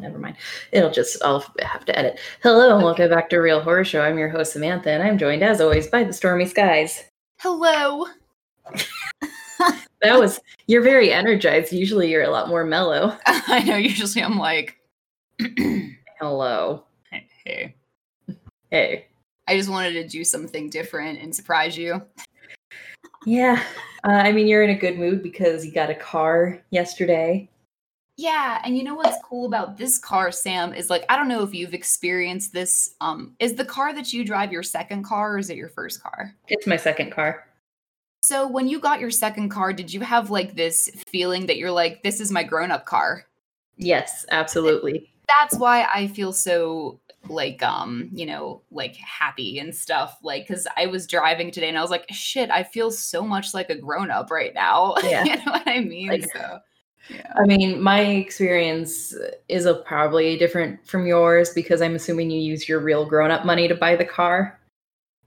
never 0.00 0.18
mind. 0.18 0.36
It'll 0.72 0.90
just 0.90 1.22
I'll 1.22 1.44
have 1.60 1.84
to 1.84 1.98
edit. 1.98 2.18
Hello 2.42 2.74
and 2.74 2.84
welcome 2.84 3.10
back 3.10 3.30
to 3.30 3.38
Real 3.38 3.62
Horrorshow. 3.62 4.02
I'm 4.02 4.18
your 4.18 4.28
host 4.28 4.52
Samantha, 4.52 4.90
and 4.90 5.02
I'm 5.02 5.18
joined 5.18 5.42
as 5.42 5.60
always 5.60 5.86
by 5.86 6.04
the 6.04 6.12
Stormy 6.12 6.46
Skies. 6.46 7.04
Hello. 7.38 8.06
That 10.02 10.18
was 10.18 10.40
you're 10.66 10.82
very 10.82 11.12
energized. 11.12 11.72
Usually 11.72 12.10
you're 12.10 12.22
a 12.22 12.30
lot 12.30 12.48
more 12.48 12.64
mellow. 12.64 13.16
I 13.26 13.62
know. 13.64 13.76
Usually 13.76 14.22
I'm 14.22 14.38
like, 14.38 14.78
Hello. 16.20 16.84
hey. 17.44 17.74
Hey. 18.70 19.06
I 19.46 19.56
just 19.56 19.68
wanted 19.68 19.92
to 19.94 20.08
do 20.08 20.24
something 20.24 20.70
different 20.70 21.20
and 21.20 21.34
surprise 21.34 21.76
you. 21.76 22.00
Yeah. 23.26 23.62
Uh, 24.04 24.12
I 24.12 24.32
mean, 24.32 24.46
you're 24.46 24.62
in 24.62 24.70
a 24.70 24.78
good 24.78 24.98
mood 24.98 25.22
because 25.22 25.66
you 25.66 25.72
got 25.72 25.90
a 25.90 25.94
car 25.94 26.62
yesterday. 26.70 27.49
Yeah, 28.20 28.60
and 28.64 28.76
you 28.76 28.84
know 28.84 28.94
what's 28.94 29.16
cool 29.24 29.46
about 29.46 29.78
this 29.78 29.96
car, 29.96 30.30
Sam, 30.30 30.74
is 30.74 30.90
like 30.90 31.06
I 31.08 31.16
don't 31.16 31.26
know 31.26 31.42
if 31.42 31.54
you've 31.54 31.72
experienced 31.72 32.52
this. 32.52 32.94
Um, 33.00 33.34
is 33.38 33.54
the 33.54 33.64
car 33.64 33.94
that 33.94 34.12
you 34.12 34.26
drive 34.26 34.52
your 34.52 34.62
second 34.62 35.04
car 35.04 35.32
or 35.34 35.38
is 35.38 35.48
it 35.48 35.56
your 35.56 35.70
first 35.70 36.02
car? 36.02 36.34
It's 36.48 36.66
my 36.66 36.76
second 36.76 37.12
car. 37.12 37.46
So 38.20 38.46
when 38.46 38.68
you 38.68 38.78
got 38.78 39.00
your 39.00 39.10
second 39.10 39.48
car, 39.48 39.72
did 39.72 39.90
you 39.90 40.00
have 40.02 40.28
like 40.28 40.54
this 40.54 40.90
feeling 41.08 41.46
that 41.46 41.56
you're 41.56 41.70
like, 41.70 42.02
this 42.02 42.20
is 42.20 42.30
my 42.30 42.42
grown-up 42.42 42.84
car? 42.84 43.24
Yes, 43.78 44.26
absolutely. 44.30 45.10
That's 45.38 45.56
why 45.56 45.88
I 45.94 46.06
feel 46.08 46.34
so 46.34 47.00
like 47.28 47.62
um 47.62 48.08
you 48.12 48.24
know 48.26 48.62
like 48.70 48.96
happy 48.96 49.58
and 49.58 49.74
stuff 49.76 50.16
like 50.22 50.48
because 50.48 50.66
i 50.78 50.86
was 50.86 51.06
driving 51.06 51.50
today 51.50 51.68
and 51.68 51.76
i 51.76 51.82
was 51.82 51.90
like 51.90 52.06
shit 52.10 52.48
i 52.50 52.62
feel 52.62 52.90
so 52.90 53.20
much 53.22 53.52
like 53.52 53.68
a 53.68 53.76
grown-up 53.76 54.30
right 54.30 54.54
now 54.54 54.94
Yeah. 55.04 55.24
you 55.24 55.36
know 55.36 55.52
what 55.52 55.68
i 55.68 55.80
mean 55.80 56.08
Like- 56.08 56.32
so 56.32 56.58
yeah 57.08 57.32
I 57.36 57.44
mean, 57.44 57.80
my 57.82 58.00
experience 58.00 59.14
is 59.48 59.66
a, 59.66 59.74
probably 59.74 60.36
different 60.36 60.86
from 60.86 61.06
yours 61.06 61.50
because 61.50 61.80
I'm 61.82 61.94
assuming 61.94 62.30
you 62.30 62.40
use 62.40 62.68
your 62.68 62.80
real 62.80 63.06
grown 63.06 63.30
up 63.30 63.44
money 63.44 63.66
to 63.68 63.74
buy 63.74 63.96
the 63.96 64.04
car. 64.04 64.60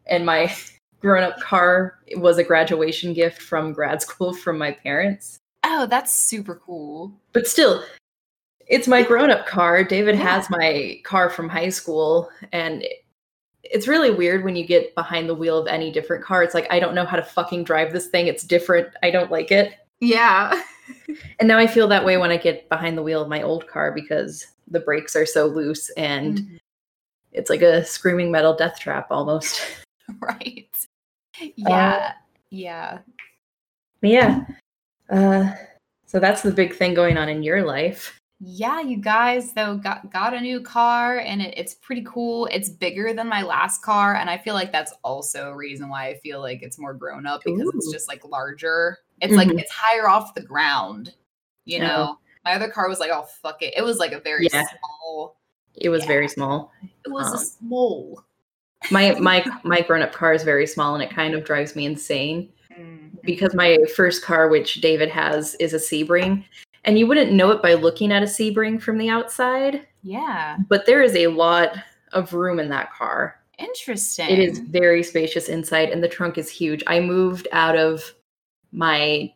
And 0.05 0.25
my 0.25 0.53
grown 1.01 1.23
up 1.23 1.39
car 1.39 1.99
was 2.15 2.37
a 2.37 2.43
graduation 2.43 3.13
gift 3.13 3.41
from 3.41 3.73
grad 3.73 4.01
school 4.01 4.33
from 4.43 4.57
my 4.57 4.71
parents. 4.71 5.37
oh 5.65 5.85
that's 5.85 6.13
super 6.13 6.55
cool 6.55 7.11
But 7.33 7.47
still, 7.47 7.83
it's 8.67 8.87
my 8.87 9.03
grown 9.03 9.29
up 9.29 9.45
car. 9.45 9.83
David 9.83 10.15
Yeah. 10.15 10.21
has 10.35 10.49
my 10.49 11.01
car 11.03 11.29
from 11.29 11.49
high 11.49 11.69
school. 11.69 12.29
And 12.53 12.85
it's 13.63 13.87
really 13.87 14.11
weird 14.11 14.43
when 14.43 14.55
you 14.55 14.65
get 14.65 14.93
behind 14.95 15.27
the 15.27 15.35
wheel 15.35 15.57
of 15.57 15.67
any 15.67 15.91
different 15.91 16.23
car. 16.23 16.43
It's 16.43 16.53
like, 16.53 16.67
I 16.71 16.79
don't 16.79 16.95
know 16.95 17.05
how 17.05 17.17
to 17.17 17.23
fucking 17.23 17.63
drive 17.65 17.91
this 17.91 18.07
thing. 18.07 18.27
It's 18.27 18.43
different. 18.43 18.87
I 19.03 19.09
don't 19.11 19.31
like 19.31 19.51
it. 19.51 19.73
yeah 19.99 20.61
And 21.39 21.47
now 21.47 21.57
I 21.57 21.67
feel 21.67 21.87
that 21.89 22.05
way 22.05 22.17
when 22.17 22.31
I 22.31 22.37
get 22.37 22.69
behind 22.69 22.97
the 22.97 23.03
wheel 23.03 23.21
of 23.21 23.29
my 23.29 23.41
old 23.41 23.67
car 23.67 23.91
because 23.91 24.47
the 24.67 24.79
brakes 24.79 25.15
are 25.15 25.25
so 25.25 25.45
loose 25.47 25.89
and 25.91 26.39
Mhm. 26.39 26.59
it's 27.31 27.49
like 27.49 27.61
a 27.61 27.83
screaming 27.85 28.31
metal 28.31 28.55
death 28.55 28.79
trap 28.79 29.07
almost. 29.11 29.61
right 30.19 30.67
yeah 31.55 32.13
yeah 32.49 32.99
yeah. 34.01 34.45
Uh, 35.09 35.51
so 36.05 36.19
that's 36.19 36.41
the 36.41 36.51
big 36.51 36.75
thing 36.75 36.93
going 36.93 37.17
on 37.17 37.29
in 37.29 37.41
your 37.43 37.63
life. 37.63 38.17
yeah 38.41 38.81
you 38.81 38.97
guys 38.97 39.53
though 39.53 39.77
got 39.77 40.11
got 40.11 40.33
a 40.33 40.41
new 40.41 40.59
car 40.59 41.19
and 41.19 41.41
it, 41.41 41.53
it's 41.57 41.75
pretty 41.75 42.03
cool 42.05 42.45
it's 42.51 42.67
bigger 42.69 43.13
than 43.13 43.27
my 43.29 43.41
last 43.41 43.81
car 43.81 44.15
and 44.15 44.29
i 44.29 44.37
feel 44.37 44.53
like 44.53 44.71
that's 44.71 44.93
also 45.03 45.49
a 45.51 45.55
reason 45.55 45.87
why 45.87 46.07
i 46.07 46.15
feel 46.15 46.41
like 46.41 46.61
it's 46.61 46.77
more 46.77 46.93
grown 46.93 47.25
up 47.25 47.41
because 47.45 47.71
it's 47.75 47.91
just 47.91 48.07
like 48.09 48.23
larger 48.25 48.97
it's 49.23 49.33
like 49.33 49.47
Mhm. 49.47 49.59
it's 49.59 49.71
higher 49.71 50.07
off 50.07 50.35
the 50.35 50.41
ground 50.41 51.13
you 51.65 51.79
Oh. 51.79 51.87
know 51.87 52.19
my 52.45 52.53
other 52.53 52.69
car 52.69 52.87
was 52.89 52.99
like 52.99 53.11
oh 53.11 53.23
fuck 53.41 53.61
it 53.61 53.73
it 53.77 53.83
was 53.83 53.97
like 53.97 54.11
a 54.11 54.19
very 54.19 54.47
Yeah. 54.51 54.65
small 54.67 55.37
It 55.75 55.89
was 55.89 56.01
Yeah. 56.03 56.07
very 56.07 56.27
small. 56.27 56.71
it 57.05 57.09
was 57.09 57.27
Um, 57.27 57.33
a 57.35 57.37
small 57.39 58.23
My 58.91 59.11
my 59.19 59.43
my 59.63 59.81
grown 59.81 60.01
up 60.01 60.11
car 60.11 60.33
is 60.33 60.43
very 60.43 60.67
small 60.67 60.93
and 60.93 61.01
it 61.03 61.09
kind 61.09 61.33
of 61.33 61.43
drives 61.45 61.75
me 61.75 61.85
insane 61.85 62.49
Mm. 62.77 63.11
because 63.23 63.53
my 63.53 63.77
first 63.95 64.23
car, 64.23 64.47
which 64.49 64.81
David 64.81 65.07
has, 65.09 65.53
is 65.59 65.73
a 65.75 65.77
Sebring. 65.77 66.43
And 66.85 66.97
you 66.97 67.05
wouldn't 67.07 67.31
know 67.31 67.51
it 67.51 67.61
by 67.61 67.75
looking 67.75 68.11
at 68.11 68.23
a 68.23 68.25
Sebring 68.25 68.81
from 68.81 68.97
the 68.97 69.09
outside, 69.09 69.87
yeah 70.01 70.57
but 70.69 70.85
there 70.85 71.01
is 71.03 71.15
a 71.15 71.27
lot 71.27 71.69
of 72.13 72.33
room 72.33 72.59
in 72.59 72.69
that 72.69 72.91
car. 72.91 73.39
interesting 73.59 74.27
It 74.29 74.39
is 74.39 74.57
very 74.59 75.01
spacious 75.03 75.47
inside, 75.49 75.89
and 75.89 76.03
the 76.03 76.07
trunk 76.09 76.37
is 76.39 76.49
huge. 76.49 76.83
I 76.87 76.99
moved 76.99 77.47
out 77.51 77.77
of 77.77 78.13
my 78.73 79.31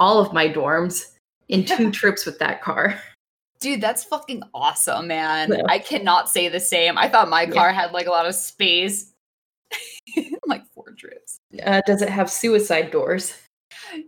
all 0.00 0.20
of 0.20 0.32
my 0.32 0.48
dorms 0.48 1.12
in 1.48 1.64
two 1.64 1.90
trips 2.00 2.24
with 2.26 2.38
that 2.38 2.62
car. 2.62 3.00
Dude, 3.60 3.80
that's 3.80 4.04
fucking 4.04 4.42
awesome, 4.54 5.08
man. 5.08 5.50
Yeah. 5.50 5.62
I 5.68 5.80
cannot 5.80 6.28
say 6.28 6.48
the 6.48 6.60
same. 6.60 6.96
I 6.96 7.08
thought 7.08 7.28
my 7.28 7.42
Yeah. 7.42 7.50
car 7.50 7.72
had 7.72 7.92
like 7.92 8.06
a 8.06 8.10
lot 8.10 8.26
of 8.26 8.34
space. 8.34 9.12
like 10.46 10.64
four 10.72 10.92
trips. 10.96 11.40
Uh, 11.64 11.82
does 11.86 12.00
it 12.02 12.08
have 12.08 12.30
suicide 12.30 12.90
doors? 12.92 13.34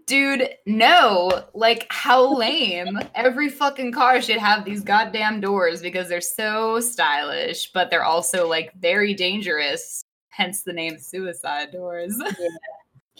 Dude, 0.06 0.48
no. 0.66 1.46
Like, 1.54 1.86
how 1.90 2.36
lame. 2.36 2.98
Every 3.14 3.48
fucking 3.48 3.92
car 3.92 4.20
should 4.22 4.38
have 4.38 4.64
these 4.64 4.82
goddamn 4.82 5.40
doors 5.40 5.82
because 5.82 6.08
they're 6.08 6.20
so 6.20 6.80
stylish, 6.80 7.72
but 7.72 7.90
they're 7.90 8.04
also 8.04 8.46
like 8.48 8.72
very 8.74 9.14
dangerous. 9.14 10.02
Hence 10.30 10.62
the 10.62 10.72
name 10.72 10.98
suicide 10.98 11.72
doors. 11.72 12.14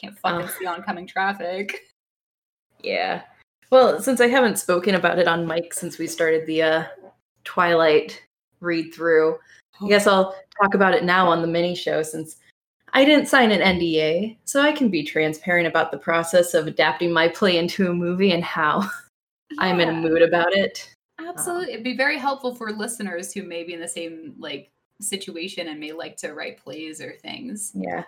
Can't 0.01 0.19
fucking 0.19 0.49
Ugh. 0.49 0.55
see 0.59 0.67
oncoming 0.67 1.07
traffic. 1.07 1.87
Yeah. 2.83 3.25
Well, 3.71 4.01
since 4.01 4.23
I 4.23 4.29
haven't 4.29 4.59
spoken 4.59 4.95
about 4.95 5.19
it 5.19 5.29
on 5.29 5.47
mic 5.47 5.75
since 5.75 5.99
we 5.99 6.07
started 6.07 6.47
the 6.47 6.63
uh, 6.63 6.85
Twilight 7.45 8.23
read 8.61 8.95
through, 8.95 9.37
I 9.83 9.89
guess 9.89 10.07
I'll 10.07 10.35
talk 10.59 10.73
about 10.73 10.95
it 10.95 11.05
now 11.05 11.29
on 11.29 11.43
the 11.43 11.47
mini 11.47 11.75
show 11.75 12.03
since 12.03 12.37
I 12.95 13.05
didn't 13.05 13.27
sign 13.27 13.51
an 13.51 13.61
NDA, 13.61 14.39
so 14.45 14.63
I 14.63 14.73
can 14.73 14.89
be 14.89 15.05
transparent 15.05 15.67
about 15.67 15.91
the 15.91 15.99
process 15.99 16.55
of 16.55 16.67
adapting 16.67 17.13
my 17.13 17.29
play 17.29 17.59
into 17.59 17.91
a 17.91 17.95
movie 17.95 18.33
and 18.33 18.43
how 18.43 18.89
I'm 19.59 19.79
in 19.79 19.91
a 19.91 19.93
mood 19.93 20.23
about 20.23 20.55
it. 20.55 20.93
Absolutely. 21.21 21.73
It'd 21.73 21.85
be 21.85 21.97
very 21.97 22.19
helpful 22.19 22.55
for 22.55 22.73
listeners 22.73 23.33
who 23.33 23.43
may 23.43 23.63
be 23.63 23.75
in 23.75 23.81
the 23.81 23.89
same 23.89 24.35
like 24.39 24.71
situation 25.01 25.69
and 25.69 25.79
may 25.79 25.93
like 25.93 26.17
to 26.19 26.33
write 26.33 26.57
plays 26.59 27.01
or 27.01 27.13
things. 27.23 27.73
Yeah, 27.75 28.05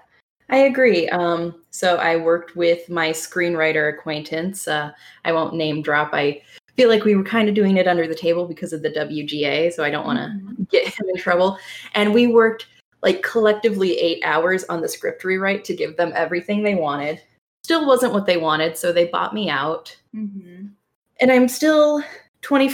I 0.49 0.59
agree. 0.59 1.09
Um, 1.09 1.55
so 1.71 1.97
I 1.97 2.17
worked 2.17 2.57
with 2.57 2.89
my 2.91 3.11
screenwriter 3.11 3.93
acquaintance. 3.93 4.69
Uh, 4.69 4.93
I 5.25 5.33
won't 5.33 5.55
name 5.55 5.83
drop. 5.83 6.11
I 6.13 6.43
feel 6.77 6.89
like 6.89 7.05
we 7.05 7.15
were 7.15 7.25
kind 7.25 7.49
of 7.49 7.55
doing 7.55 7.77
it 7.77 7.87
under 7.89 8.07
the 8.07 8.15
table 8.15 8.47
because 8.47 8.73
of 8.73 8.83
the 8.83 8.91
WGA, 8.91 9.73
so 9.73 9.85
I 9.85 9.91
don't 9.91 10.07
want 10.07 10.19
to 10.19 10.25
Mhm. 10.27 10.69
get 10.71 10.87
him 10.89 11.07
in 11.09 11.17
trouble. 11.17 11.59
And 11.95 12.13
we 12.15 12.27
worked 12.27 12.67
like 13.03 13.23
collectively 13.23 13.99
eight 13.99 14.23
hours 14.25 14.65
on 14.65 14.81
the 14.81 14.89
script 14.89 15.25
rewrite 15.25 15.65
to 15.65 15.75
give 15.75 15.97
them 15.97 16.13
everything 16.15 16.63
they 16.63 16.75
wanted. 16.75 17.21
Still 17.65 17.87
wasn't 17.87 18.13
what 18.13 18.27
they 18.27 18.37
wanted, 18.37 18.77
so 18.77 18.93
they 18.93 19.07
bought 19.07 19.35
me 19.35 19.49
out. 19.51 19.97
Mhm. 20.15 20.71
And 21.21 21.33
I'm 21.33 21.49
still 21.49 22.03
20 22.43 22.69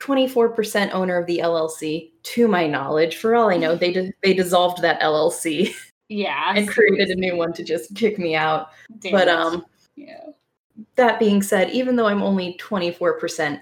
24% 0.00 0.92
owner 0.94 1.16
of 1.16 1.26
the 1.26 1.40
LLC, 1.40 2.12
to 2.24 2.46
my 2.46 2.66
knowledge. 2.66 3.16
For 3.16 3.34
all 3.34 3.48
I 3.50 3.56
know, 3.56 3.74
they 3.74 3.92
di- 3.92 4.12
they 4.22 4.34
dissolved 4.34 4.82
that 4.82 5.00
LLC 5.00 5.74
Yeah. 6.08 6.52
and 6.54 6.68
created 6.68 7.10
a 7.10 7.14
new 7.14 7.36
one 7.36 7.52
to 7.54 7.64
just 7.64 7.94
kick 7.94 8.18
me 8.18 8.34
out. 8.34 8.70
Damn 8.98 9.12
But 9.12 9.28
um, 9.28 9.66
yeah. 9.96 10.26
that 10.96 11.18
being 11.18 11.42
said, 11.42 11.70
even 11.70 11.96
though 11.96 12.06
I'm 12.06 12.22
only 12.22 12.58
24% 12.60 13.60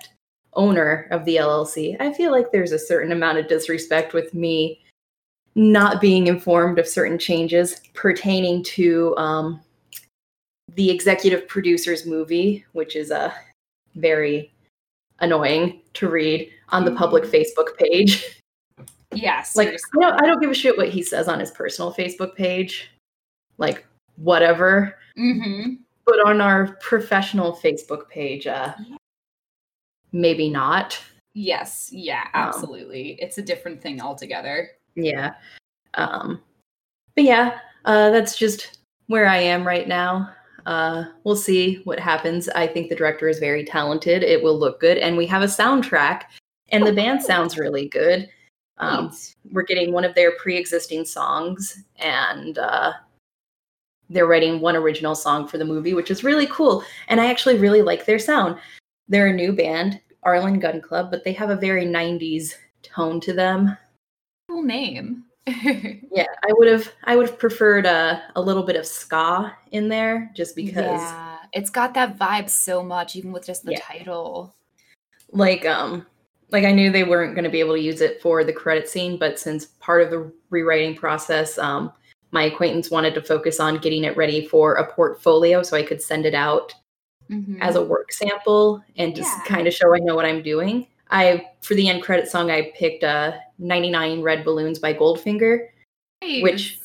owner 0.54 1.08
of 1.10 1.24
the 1.24 1.36
LLC, 1.36 1.96
I 2.00 2.12
feel 2.12 2.30
like 2.30 2.52
there's 2.52 2.72
a 2.72 2.78
certain 2.78 3.12
amount 3.12 3.38
of 3.38 3.48
disrespect 3.48 4.12
with 4.12 4.34
me 4.34 4.80
not 5.54 6.00
being 6.00 6.26
informed 6.26 6.78
of 6.78 6.88
certain 6.88 7.18
changes 7.18 7.80
pertaining 7.94 8.64
to 8.64 9.14
um, 9.18 9.60
the 10.74 10.90
executive 10.90 11.46
producer's 11.48 12.06
movie, 12.06 12.64
which 12.72 12.96
is 12.96 13.10
uh, 13.10 13.32
very 13.94 14.50
annoying 15.20 15.80
to 15.94 16.08
read 16.08 16.50
on 16.70 16.84
the 16.84 16.92
public 16.92 17.24
Facebook 17.24 17.76
page. 17.78 18.40
Yes. 19.14 19.56
Like, 19.56 19.68
I 19.68 20.00
don't, 20.00 20.22
I 20.22 20.26
don't 20.26 20.40
give 20.40 20.50
a 20.50 20.54
shit 20.54 20.76
what 20.76 20.88
he 20.88 21.02
says 21.02 21.28
on 21.28 21.40
his 21.40 21.50
personal 21.50 21.92
Facebook 21.92 22.34
page. 22.34 22.90
Like, 23.58 23.86
whatever 24.16 24.96
mm-hmm. 25.18 25.74
but 26.06 26.16
on 26.26 26.40
our 26.40 26.76
professional 26.80 27.52
Facebook 27.56 28.08
page, 28.08 28.46
uh, 28.46 28.74
maybe 30.12 30.48
not. 30.48 31.00
Yes. 31.34 31.88
Yeah. 31.92 32.24
Um, 32.34 32.48
Absolutely. 32.48 33.16
it's 33.20 33.38
a 33.38 33.42
different 33.42 33.80
thing 33.80 34.00
altogether. 34.00 34.70
Yeah. 34.94 35.34
Um, 35.94 36.40
but 37.14 37.24
yeah, 37.24 37.58
uh, 37.84 38.10
that's 38.10 38.36
just 38.36 38.78
where 39.06 39.26
I 39.26 39.38
am 39.38 39.66
right 39.66 39.88
now. 39.88 40.30
Uh, 40.66 41.04
we'll 41.24 41.36
see 41.36 41.80
what 41.84 41.98
happens. 41.98 42.48
I 42.50 42.66
think 42.66 42.88
the 42.88 42.96
director 42.96 43.28
is 43.28 43.38
very 43.38 43.64
talented. 43.64 44.22
It 44.22 44.42
will 44.42 44.56
look 44.58 44.78
good, 44.80 44.96
and 44.96 45.16
we 45.16 45.26
have 45.26 45.42
a 45.42 45.46
soundtrack, 45.46 46.22
and 46.68 46.86
the 46.86 46.92
band 46.92 47.20
sounds 47.20 47.58
really 47.58 47.88
good. 47.88 48.28
Um, 48.82 49.16
we're 49.52 49.62
getting 49.62 49.92
one 49.92 50.04
of 50.04 50.14
their 50.14 50.32
pre-existing 50.32 51.04
songs, 51.04 51.84
and 51.98 52.58
uh, 52.58 52.92
they're 54.10 54.26
writing 54.26 54.60
one 54.60 54.76
original 54.76 55.14
song 55.14 55.46
for 55.46 55.58
the 55.58 55.64
movie, 55.64 55.94
which 55.94 56.10
is 56.10 56.24
really 56.24 56.46
cool. 56.48 56.82
And 57.08 57.20
I 57.20 57.30
actually 57.30 57.58
really 57.58 57.82
like 57.82 58.04
their 58.04 58.18
sound. 58.18 58.58
They're 59.08 59.28
a 59.28 59.32
new 59.32 59.52
band. 59.52 60.00
Arlen 60.24 60.60
Gun 60.60 60.80
Club, 60.80 61.10
but 61.10 61.24
they 61.24 61.32
have 61.32 61.50
a 61.50 61.56
very 61.56 61.84
90s 61.84 62.54
tone 62.82 63.20
to 63.20 63.32
them. 63.32 63.76
Cool 64.48 64.62
name. 64.62 65.24
Yeah, 66.14 66.26
I 66.44 66.52
would 66.52 66.68
have 66.68 66.92
I 67.04 67.16
would 67.16 67.28
have 67.28 67.38
preferred 67.38 67.86
a, 67.86 68.22
a 68.36 68.40
little 68.40 68.62
bit 68.62 68.76
of 68.76 68.86
ska 68.86 69.56
in 69.72 69.88
there 69.88 70.30
just 70.36 70.54
because 70.54 71.00
yeah, 71.00 71.38
it's 71.52 71.70
got 71.70 71.94
that 71.94 72.18
vibe 72.18 72.50
so 72.50 72.82
much, 72.82 73.16
even 73.16 73.32
with 73.32 73.46
just 73.46 73.64
the 73.64 73.72
Yeah. 73.72 73.80
title. 73.80 74.54
like 75.32 75.64
um 75.64 76.06
like 76.52 76.64
I 76.64 76.72
knew 76.72 76.90
they 76.92 77.04
weren't 77.04 77.34
going 77.34 77.44
to 77.44 77.50
be 77.50 77.60
able 77.60 77.74
to 77.74 77.80
use 77.80 78.00
it 78.02 78.20
for 78.20 78.44
the 78.44 78.52
credit 78.52 78.88
scene, 78.88 79.18
but 79.18 79.38
since 79.40 79.64
part 79.80 80.02
of 80.02 80.10
the 80.10 80.30
rewriting 80.50 80.94
process, 80.94 81.58
um, 81.58 81.92
my 82.30 82.44
acquaintance 82.44 82.90
wanted 82.90 83.14
to 83.14 83.22
focus 83.22 83.58
on 83.58 83.78
getting 83.78 84.04
it 84.04 84.16
ready 84.16 84.46
for 84.46 84.74
a 84.74 84.92
portfolio 84.92 85.62
so 85.62 85.76
I 85.76 85.82
could 85.82 86.00
send 86.00 86.26
it 86.26 86.34
out 86.34 86.74
Mhm. 87.30 87.58
as 87.60 87.76
a 87.76 87.82
work 87.82 88.12
sample 88.12 88.82
and 88.96 89.14
just 89.16 89.30
Yeah. 89.38 89.44
kind 89.44 89.66
of 89.66 89.72
show 89.74 89.94
I 89.94 89.98
know 89.98 90.14
what 90.14 90.24
I'm 90.26 90.42
doing. 90.42 90.86
I 91.10 91.46
for 91.60 91.74
the 91.74 91.88
end 91.88 92.02
credit 92.02 92.28
song 92.28 92.50
I 92.50 92.72
picked 92.74 93.04
uh 93.04 93.32
99 93.58 94.22
Red 94.22 94.44
Balloons 94.44 94.78
by 94.78 94.92
Goldfinger, 94.94 95.68
which 96.42 96.78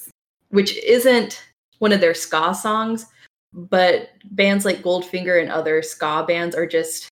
which 0.50 0.78
isn't 0.84 1.44
one 1.80 1.92
of 1.92 2.00
their 2.02 2.14
ska 2.14 2.54
songs, 2.54 3.06
but 3.54 4.10
bands 4.32 4.64
like 4.66 4.82
Goldfinger 4.82 5.42
and 5.42 5.52
other 5.52 5.82
ska 5.82 6.24
bands 6.28 6.56
are 6.56 6.66
just 6.68 7.10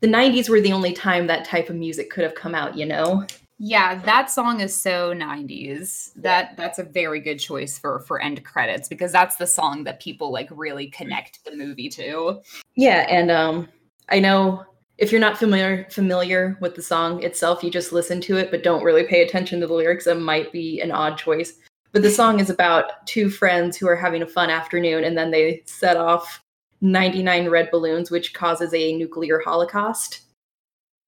the 0.00 0.08
90s 0.08 0.48
were 0.48 0.60
the 0.60 0.72
only 0.72 0.92
time 0.92 1.26
that 1.26 1.44
type 1.44 1.70
of 1.70 1.76
music 1.76 2.10
could 2.10 2.24
have 2.24 2.34
come 2.34 2.54
out, 2.54 2.76
you 2.76 2.86
know? 2.86 3.26
Yeah, 3.58 4.02
that 4.02 4.30
song 4.30 4.60
is 4.60 4.76
so 4.76 5.14
90s. 5.14 6.12
That 6.16 6.56
that's 6.58 6.78
a 6.78 6.84
very 6.84 7.20
good 7.20 7.38
choice 7.38 7.78
for 7.78 8.00
for 8.00 8.20
end 8.20 8.44
credits 8.44 8.86
because 8.86 9.12
that's 9.12 9.36
the 9.36 9.46
song 9.46 9.84
that 9.84 10.00
people 10.00 10.30
like 10.30 10.48
really 10.50 10.88
connect 10.88 11.42
the 11.44 11.56
movie 11.56 11.88
to. 11.90 12.42
Yeah, 12.74 13.06
and 13.08 13.30
um 13.30 13.68
I 14.10 14.20
know 14.20 14.64
if 14.98 15.10
you're 15.10 15.22
not 15.22 15.38
familiar 15.38 15.86
familiar 15.90 16.58
with 16.60 16.74
the 16.74 16.82
song 16.82 17.22
itself, 17.22 17.62
you 17.62 17.70
just 17.70 17.92
listen 17.92 18.20
to 18.22 18.36
it 18.36 18.50
but 18.50 18.62
don't 18.62 18.84
really 18.84 19.04
pay 19.04 19.22
attention 19.22 19.60
to 19.60 19.66
the 19.66 19.74
lyrics, 19.74 20.06
it 20.06 20.20
might 20.20 20.52
be 20.52 20.82
an 20.82 20.90
odd 20.90 21.16
choice. 21.16 21.54
But 21.92 22.02
the 22.02 22.10
song 22.10 22.40
is 22.40 22.50
about 22.50 23.06
two 23.06 23.30
friends 23.30 23.78
who 23.78 23.88
are 23.88 23.96
having 23.96 24.20
a 24.20 24.26
fun 24.26 24.50
afternoon 24.50 25.04
and 25.04 25.16
then 25.16 25.30
they 25.30 25.62
set 25.64 25.96
off 25.96 26.42
99 26.80 27.48
red 27.48 27.70
balloons 27.70 28.10
which 28.10 28.34
causes 28.34 28.72
a 28.74 28.96
nuclear 28.96 29.40
holocaust. 29.44 30.22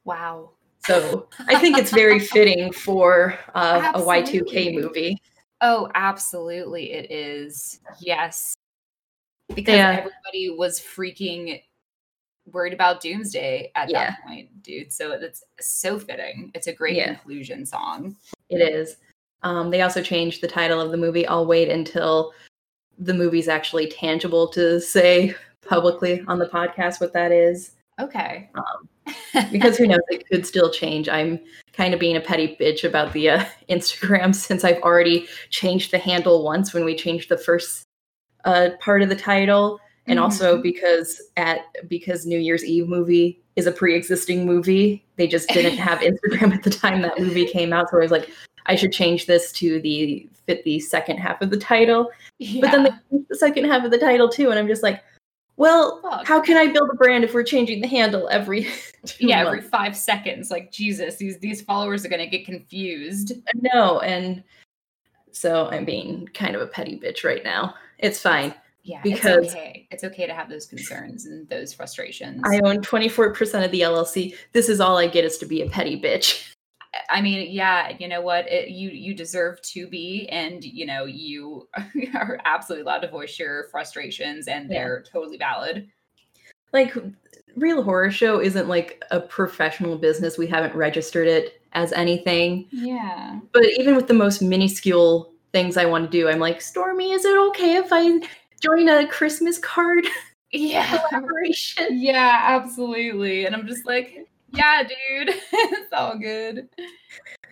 Wow. 0.04 0.50
So 0.86 1.28
I 1.48 1.58
think 1.58 1.76
it's 1.76 1.90
very 1.90 2.18
fitting 2.34 2.72
for 2.72 3.38
uh, 3.54 3.92
a 3.94 4.00
Y2K 4.00 4.74
movie. 4.74 5.18
Oh, 5.60 5.90
absolutely 5.94 6.92
it 6.92 7.10
is. 7.10 7.80
Yes. 8.00 8.54
Because 9.54 9.74
Yeah. 9.74 9.90
everybody 9.90 10.56
was 10.56 10.80
freaking 10.80 11.60
worried 12.52 12.72
about 12.72 13.00
doomsday 13.02 13.70
at 13.74 13.90
Yeah. 13.90 14.10
that 14.10 14.18
point, 14.26 14.62
dude. 14.62 14.92
So 14.92 15.12
it's 15.12 15.42
so 15.60 15.98
fitting. 15.98 16.50
It's 16.54 16.66
a 16.68 16.72
great 16.72 16.96
Yeah. 16.96 17.14
conclusion 17.14 17.66
song. 17.66 18.16
It 18.48 18.58
is. 18.58 18.96
Um, 19.42 19.70
they 19.70 19.82
also 19.82 20.02
changed 20.02 20.40
the 20.40 20.48
title 20.48 20.80
of 20.80 20.90
the 20.90 20.96
movie. 20.96 21.26
I'll 21.26 21.46
wait 21.46 21.68
until 21.68 22.32
the 22.98 23.14
movie's 23.14 23.48
actually 23.48 23.88
tangible 23.88 24.48
to 24.48 24.80
say 24.80 25.34
publicly 25.68 26.24
on 26.26 26.38
the 26.38 26.46
podcast 26.46 27.00
what 27.00 27.12
that 27.12 27.32
is. 27.32 27.72
Okay. 28.00 28.50
Um, 28.54 28.88
Because 29.52 29.76
who 29.78 29.86
knows, 29.86 30.00
it 30.08 30.28
could 30.28 30.46
still 30.46 30.70
change. 30.70 31.08
I'm 31.08 31.38
kind 31.72 31.94
of 31.94 32.00
being 32.00 32.16
a 32.16 32.20
petty 32.20 32.56
bitch 32.60 32.84
about 32.84 33.12
the 33.12 33.30
uh, 33.30 33.44
Instagram 33.70 34.34
since 34.48 34.64
I've 34.64 34.82
already 34.82 35.26
changed 35.50 35.90
the 35.92 35.98
handle 35.98 36.44
once 36.44 36.74
when 36.74 36.84
we 36.84 36.94
changed 36.94 37.28
the 37.28 37.38
first 37.38 37.84
uh, 38.44 38.70
part 38.80 39.02
of 39.02 39.08
the 39.08 39.16
title, 39.16 39.80
and 40.06 40.18
also 40.18 40.56
Mhm. 40.58 40.62
because 40.62 41.20
at 41.36 41.60
because 41.88 42.24
New 42.26 42.38
Year's 42.38 42.64
Eve 42.64 42.88
movie 42.88 43.42
is 43.56 43.66
a 43.66 43.72
pre-existing 43.72 44.46
movie, 44.46 45.04
they 45.16 45.26
just 45.26 45.48
didn't 45.50 45.76
have 45.76 45.98
Instagram 46.00 46.54
at 46.54 46.62
the 46.62 46.70
time 46.70 47.02
that 47.02 47.18
movie 47.18 47.44
came 47.46 47.72
out. 47.72 47.90
So 47.90 47.98
I 47.98 48.00
was 48.00 48.10
like, 48.12 48.30
I 48.66 48.76
should 48.76 48.92
change 48.92 49.26
this 49.26 49.52
to 49.52 49.80
the 49.80 50.28
fit 50.46 50.64
the 50.64 50.80
second 50.80 51.18
half 51.18 51.42
of 51.42 51.50
the 51.50 51.56
title. 51.58 52.10
But 52.60 52.70
then 52.70 52.84
they 52.84 53.18
the 53.28 53.36
second 53.36 53.64
half 53.64 53.84
of 53.84 53.90
the 53.90 53.98
title 53.98 54.28
too, 54.28 54.50
and 54.50 54.58
I'm 54.58 54.68
just 54.68 54.82
like, 54.82 55.02
well, 55.58 56.00
Fuck. 56.02 56.26
how 56.26 56.40
can 56.40 56.56
I 56.56 56.72
build 56.72 56.88
a 56.90 56.94
brand 56.96 57.24
if 57.24 57.34
we're 57.34 57.42
changing 57.42 57.80
the 57.80 57.88
handle 57.88 58.28
every 58.30 58.62
two 59.04 59.26
yeah, 59.26 59.42
months? 59.42 59.58
every 59.58 59.68
five 59.68 59.96
seconds. 59.96 60.50
Like 60.50 60.70
Jesus, 60.72 61.16
these 61.16 61.38
these 61.38 61.60
followers 61.60 62.06
are 62.06 62.08
gonna 62.08 62.26
get 62.28 62.46
confused. 62.46 63.32
No, 63.54 64.00
and 64.00 64.42
so 65.32 65.66
I'm 65.66 65.84
being 65.84 66.28
kind 66.32 66.54
of 66.56 66.62
a 66.62 66.66
petty 66.66 66.98
bitch 66.98 67.24
right 67.24 67.44
now. 67.44 67.74
It's 67.98 68.20
fine. 68.20 68.54
Yeah, 68.84 69.00
Because- 69.02 69.46
it's 69.46 69.54
okay. 69.54 69.88
It's 69.90 70.04
okay 70.04 70.26
to 70.26 70.32
have 70.32 70.48
those 70.48 70.64
concerns 70.66 71.26
and 71.26 71.46
those 71.50 71.74
frustrations. 71.74 72.40
I 72.46 72.60
own 72.64 72.78
24% 72.78 73.64
of 73.64 73.70
the 73.70 73.82
LLC. 73.82 74.34
This 74.52 74.68
is 74.70 74.80
all 74.80 74.96
I 74.96 75.08
get 75.08 75.24
is 75.24 75.36
to 75.38 75.46
be 75.46 75.60
a 75.62 75.68
petty 75.68 76.00
bitch. 76.00 76.54
I 77.10 77.20
mean, 77.20 77.50
yeah, 77.50 77.92
you 77.98 78.08
know 78.08 78.20
what? 78.20 78.50
It, 78.50 78.70
you 78.70 78.90
you 78.90 79.14
deserve 79.14 79.60
to 79.62 79.86
be, 79.88 80.28
and 80.30 80.64
you 80.64 80.86
know 80.86 81.04
you 81.04 81.68
are 82.14 82.38
absolutely 82.44 82.82
allowed 82.82 83.00
to 83.00 83.08
voice 83.10 83.38
your 83.38 83.68
frustrations, 83.70 84.48
and 84.48 84.70
Yeah. 84.70 84.78
they're 84.78 85.04
totally 85.12 85.36
valid. 85.36 85.88
Like, 86.72 86.94
Real 87.56 87.82
Horrorshow 87.82 88.42
isn't 88.44 88.68
like 88.68 89.02
a 89.10 89.20
professional 89.20 89.96
business. 89.96 90.36
We 90.38 90.46
haven't 90.46 90.74
registered 90.74 91.26
it 91.26 91.60
as 91.72 91.92
anything. 91.92 92.66
Yeah. 92.70 93.40
But 93.52 93.64
even 93.78 93.96
with 93.96 94.06
the 94.06 94.14
most 94.14 94.42
minuscule 94.42 95.32
things 95.52 95.76
I 95.76 95.86
want 95.86 96.04
to 96.04 96.10
do, 96.10 96.28
I'm 96.28 96.38
like, 96.38 96.60
Stormy, 96.60 97.12
is 97.12 97.24
it 97.24 97.38
okay 97.48 97.76
if 97.76 97.88
I 97.90 98.20
join 98.60 98.88
a 98.88 99.06
Christmas 99.06 99.58
card 99.58 100.04
Yeah. 100.52 100.98
collaboration? 101.08 101.98
Yeah, 101.98 102.40
absolutely. 102.44 103.46
And 103.46 103.54
I'm 103.54 103.66
just 103.66 103.86
like, 103.86 104.26
yeah, 104.52 104.82
dude, 104.82 105.28
it's 105.52 105.92
all 105.92 106.18
good. 106.18 106.68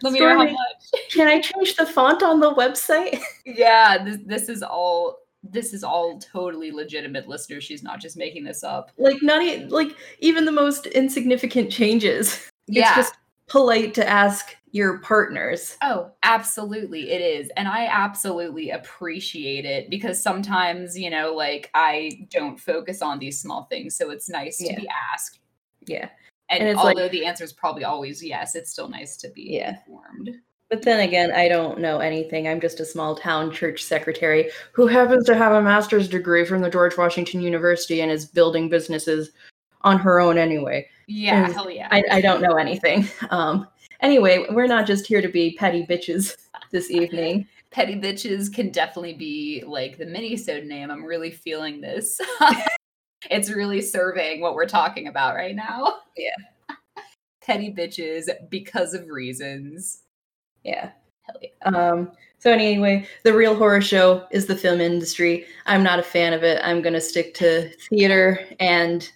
Let 0.03 0.13
me 0.13 0.21
know 0.21 0.37
how 0.39 0.45
much. 0.45 0.55
Can 1.11 1.27
I 1.29 1.41
change 1.41 1.77
the 1.77 1.87
font 1.87 2.23
on 2.23 2.41
the 2.41 2.55
website? 2.55 3.21
Yeah, 3.45 4.03
this 4.03 4.19
this 4.27 4.49
is 4.49 4.63
all 4.63 5.19
this 5.45 5.73
is 5.73 5.85
all 5.85 6.19
totally 6.19 6.73
legitimate 6.73 7.29
listener. 7.29 7.61
She's 7.61 7.83
not 7.83 8.01
just 8.01 8.17
making 8.17 8.43
this 8.45 8.65
up. 8.65 8.91
like, 8.99 9.23
not 9.23 9.43
e- 9.43 9.65
like 9.67 9.97
even 10.19 10.45
the 10.45 10.51
most 10.53 10.87
insignificant 10.87 11.71
changes. 11.71 12.51
Yeah. 12.67 12.89
It's 12.89 12.97
just 12.97 13.15
polite 13.47 13.95
to 13.95 14.09
ask 14.09 14.57
your 14.73 14.99
partners. 14.99 15.77
Oh, 15.83 16.11
absolutely. 16.25 17.11
It 17.13 17.21
is. 17.21 17.49
And 17.57 17.69
I 17.69 17.87
absolutely 17.87 18.71
appreciate 18.71 19.65
it 19.65 19.89
because 19.89 20.21
sometimes, 20.21 20.99
you 20.99 21.09
know, 21.11 21.33
like 21.33 21.71
I 21.75 22.27
don't 22.31 22.59
focus 22.59 23.01
on 23.01 23.21
these 23.21 23.41
small 23.41 23.65
things. 23.71 23.95
So 23.97 24.11
it's 24.11 24.29
nice 24.29 24.61
Yeah. 24.61 24.75
to 24.75 24.81
be 24.81 24.89
asked. 25.15 25.39
Yeah. 25.87 26.09
And, 26.49 26.61
And 26.61 26.69
it's 26.69 26.77
like- 26.77 26.97
although 26.97 27.09
the 27.09 27.25
answer 27.27 27.45
is 27.45 27.53
probably 27.53 27.85
always 27.85 28.23
yes, 28.23 28.55
it's 28.55 28.71
still 28.71 28.89
nice 28.89 29.17
to 29.19 29.29
be 29.31 29.43
Yeah. 29.55 29.71
informed. 29.87 30.31
But 30.69 30.83
then 30.83 31.01
again, 31.01 31.31
I 31.33 31.49
don't 31.49 31.79
know 31.79 31.99
anything. 32.01 32.49
I'm 32.49 32.61
just 32.61 32.81
a 32.81 32.85
small 32.85 33.15
town 33.15 33.53
church 33.53 33.83
secretary 33.85 34.51
who 34.73 34.87
happens 34.89 35.25
to 35.27 35.37
have 35.37 35.53
a 35.53 35.63
master's 35.63 36.09
degree 36.09 36.45
from 36.45 36.61
the 36.61 36.71
George 36.71 36.97
Washington 36.99 37.41
University 37.41 38.01
and 38.01 38.11
is 38.11 38.25
building 38.27 38.69
businesses 38.69 39.31
on 39.83 39.99
her 39.99 40.19
own 40.19 40.39
anyway. 40.39 40.89
Yeah, 41.07 41.53
hell 41.53 41.71
yeah. 41.71 41.87
I, 41.93 42.03
I 42.11 42.21
don't 42.21 42.41
know 42.43 42.55
anything. 42.57 43.09
Um, 43.31 43.69
anyway, 44.01 44.47
we're 44.51 44.67
not 44.67 44.87
just 44.87 45.07
here 45.07 45.23
to 45.23 45.29
be 45.29 45.55
petty 45.57 45.87
bitches 45.87 46.37
this 46.73 46.91
evening. 46.91 47.47
Petty 47.71 47.95
bitches 47.95 48.53
can 48.53 48.71
definitely 48.71 49.15
be 49.15 49.63
like 49.67 49.99
the 49.99 50.07
mini-sode 50.07 50.65
name. 50.65 50.91
I'm 50.91 51.05
really 51.05 51.31
feeling 51.31 51.81
this. 51.81 52.21
it's 53.31 53.51
really 53.51 53.81
serving 53.83 54.41
what 54.41 54.55
we're 54.55 54.67
talking 54.67 55.09
about 55.09 55.35
right 55.35 55.55
now. 55.55 56.01
Yeah. 56.17 56.31
Petty 57.43 57.73
bitches 57.73 58.29
because 58.51 58.95
of 58.95 59.09
reasons. 59.09 60.03
Yeah. 60.65 60.91
Hell 61.23 61.37
yeah. 61.43 61.69
Um, 61.79 62.13
so 62.39 62.51
anyway, 62.53 63.07
the 63.25 63.33
real 63.35 63.55
horror 63.55 63.81
show 63.81 64.27
is 64.31 64.47
the 64.47 64.57
film 64.57 64.81
industry. 64.81 65.47
I'm 65.67 65.83
not 65.83 65.99
a 65.99 66.03
fan 66.03 66.33
of 66.33 66.43
it. 66.43 66.61
I'm 66.63 66.83
going 66.83 66.93
to 66.95 67.01
stick 67.01 67.35
to 67.35 67.71
theater 67.91 68.41
and 68.61 69.11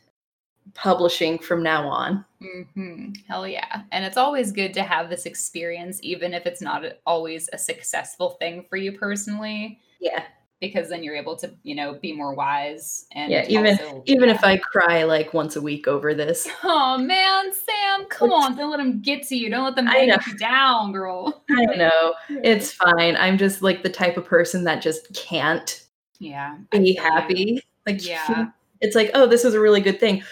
publishing 0.75 1.39
from 1.39 1.63
now 1.63 1.89
on. 1.89 2.25
hmm 2.41 3.11
Hell 3.29 3.47
yeah. 3.47 3.83
And 3.93 4.05
it's 4.05 4.17
always 4.17 4.53
good 4.53 4.73
to 4.75 4.83
have 4.83 5.11
this 5.11 5.27
experience, 5.27 5.99
even 6.03 6.33
if 6.35 6.47
it's 6.47 6.63
not 6.63 6.85
always 7.07 7.49
a 7.53 7.59
successful 7.59 8.31
thing 8.41 8.65
for 8.69 8.77
you 8.77 8.93
personally, 8.93 9.81
Yeah. 10.01 10.23
Because 10.61 10.89
then 10.91 11.03
you're 11.03 11.17
able 11.17 11.37
to, 11.37 11.51
you 11.63 11.75
know, 11.75 11.95
be 11.95 12.13
more 12.13 12.35
wise. 12.35 13.07
And 13.13 13.33
Yeah, 13.33 13.47
even- 13.49 13.79
also- 13.79 14.03
Even 14.07 14.29
yeah. 14.29 14.35
if 14.35 14.45
I 14.45 14.59
cry 14.59 15.05
like 15.05 15.33
once 15.33 15.57
a 15.57 15.61
week 15.63 15.89
over 15.89 16.15
this. 16.15 16.49
Oh 16.63 16.99
man, 16.99 17.53
Sam, 17.53 18.07
come 18.07 18.33
on. 18.33 18.57
Don't 18.57 18.71
let 18.71 18.77
them 18.79 19.01
get 19.01 19.23
to 19.29 19.37
you. 19.37 19.49
Don't 19.51 19.65
let 19.65 19.75
them 19.77 19.87
know. 19.87 19.93
you 19.97 20.39
down, 20.39 20.93
girl. 20.93 21.43
I 21.51 21.65
don't 21.67 21.79
know. 21.79 22.15
It's 22.45 22.73
fine. 22.73 23.17
I'm 23.17 23.39
just 23.39 23.63
like 23.63 23.83
the 23.83 23.89
type 23.89 24.17
of 24.17 24.25
person 24.25 24.65
that 24.65 24.83
just 24.83 25.13
can't 25.15 25.85
yeah. 26.19 26.57
Be 26.71 26.79
feel 26.79 26.87
you. 26.87 27.01
happy. 27.01 27.63
Like 27.87 28.07
Yeah. 28.07 28.49
it's 28.81 28.95
like, 28.95 29.11
oh, 29.15 29.27
this 29.27 29.45
is 29.45 29.55
a 29.55 29.61
really 29.61 29.81
good 29.81 29.99
thing. 29.99 30.23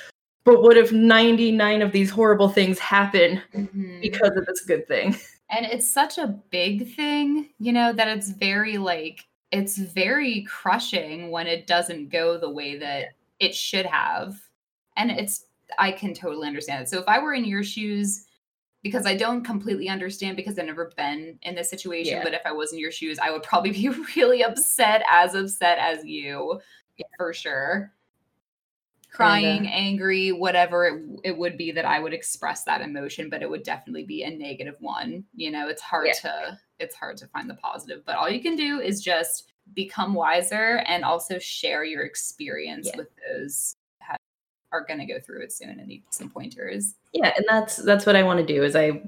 But 0.45 0.63
what 0.63 0.77
if 0.77 0.93
99 0.93 1.83
of 1.83 1.93
these 1.93 2.11
horrible 2.11 2.49
things 2.51 2.79
happen 2.79 3.41
Mhm. 3.55 4.01
because 4.03 4.37
of 4.37 4.45
this 4.47 4.61
good 4.67 4.87
thing? 4.87 5.17
And 5.51 5.65
it's 5.65 5.91
such 5.91 6.19
a 6.19 6.27
big 6.51 6.95
thing, 6.95 7.49
you 7.59 7.73
know, 7.73 7.93
that 7.95 8.07
it's 8.09 8.29
very 8.31 8.77
like 8.77 9.25
it's 9.51 9.79
very 9.79 10.43
crushing 10.43 11.31
when 11.31 11.47
it 11.47 11.67
doesn't 11.67 12.11
go 12.11 12.39
the 12.39 12.51
way 12.51 12.79
that 12.79 13.07
it 13.41 13.55
should 13.55 13.87
have. 13.87 14.37
And 14.97 15.11
it's 15.11 15.47
I 15.79 15.93
can 15.93 16.15
totally 16.15 16.47
understand 16.49 16.83
it. 16.83 16.89
So 16.89 16.99
if 16.99 17.09
I 17.09 17.19
were 17.19 17.35
in 17.35 17.45
your 17.45 17.63
shoes, 17.63 18.25
because 18.83 19.07
I 19.07 19.17
don't 19.17 19.45
completely 19.45 19.89
understand 19.89 20.37
because 20.37 20.59
I've 20.59 20.67
never 20.67 20.93
been 20.97 21.39
in 21.43 21.55
this 21.55 21.69
situation, 21.71 22.19
Yeah. 22.19 22.25
but 22.25 22.35
if 22.35 22.43
I 22.47 22.53
was 22.53 22.73
in 22.73 22.79
your 22.79 22.93
shoes, 22.93 23.19
I 23.19 23.31
would 23.31 23.43
probably 23.43 23.71
be 23.73 23.89
really 24.17 24.43
upset, 24.45 25.03
as 25.11 25.35
upset 25.35 25.79
as 25.79 26.05
you, 26.05 26.61
for 27.17 27.33
sure. 27.33 27.93
Uh 29.11 29.17
Crying, 29.17 29.67
angry, 29.69 30.33
whatever 30.33 30.87
it, 30.87 31.03
it 31.25 31.37
would 31.39 31.57
be 31.57 31.73
that 31.73 31.85
I 31.85 31.99
would 31.99 32.13
express 32.13 32.65
that 32.65 32.83
emotion, 32.83 33.29
but 33.31 33.43
it 33.43 33.51
would 33.51 33.63
definitely 33.65 34.05
be 34.05 34.23
a 34.23 34.31
negative 34.31 34.77
one. 34.81 35.25
You 35.35 35.51
know, 35.51 35.69
it's 35.69 35.83
hard 35.83 36.07
Yeah. 36.09 36.13
to 36.23 36.61
it's 36.81 36.95
hard 36.97 37.17
to 37.19 37.27
find 37.29 37.49
the 37.49 37.55
positive, 37.55 38.03
but 38.07 38.17
all 38.17 38.29
you 38.31 38.41
can 38.41 38.57
do 38.57 38.81
is 38.81 39.01
just 39.03 39.53
become 39.75 40.15
wiser 40.15 40.83
and 40.87 41.05
also 41.05 41.39
share 41.39 41.85
your 41.85 42.03
experience 42.05 42.89
Yeah. 42.91 42.99
with 42.99 43.09
those 43.31 43.75
that 44.09 44.19
are 44.73 44.85
going 44.87 44.99
to 45.01 45.07
go 45.07 45.19
through 45.21 45.43
it 45.43 45.53
soon 45.53 45.71
and 45.79 45.87
need 45.89 46.03
some 46.11 46.31
pointers. 46.31 46.95
yeah 47.13 47.33
and 47.37 47.45
that's 47.49 47.77
that's 47.77 48.07
what 48.07 48.17
i 48.17 48.23
want 48.23 48.39
to 48.41 48.47
do 48.47 48.63
is 48.65 48.75
i 48.77 49.03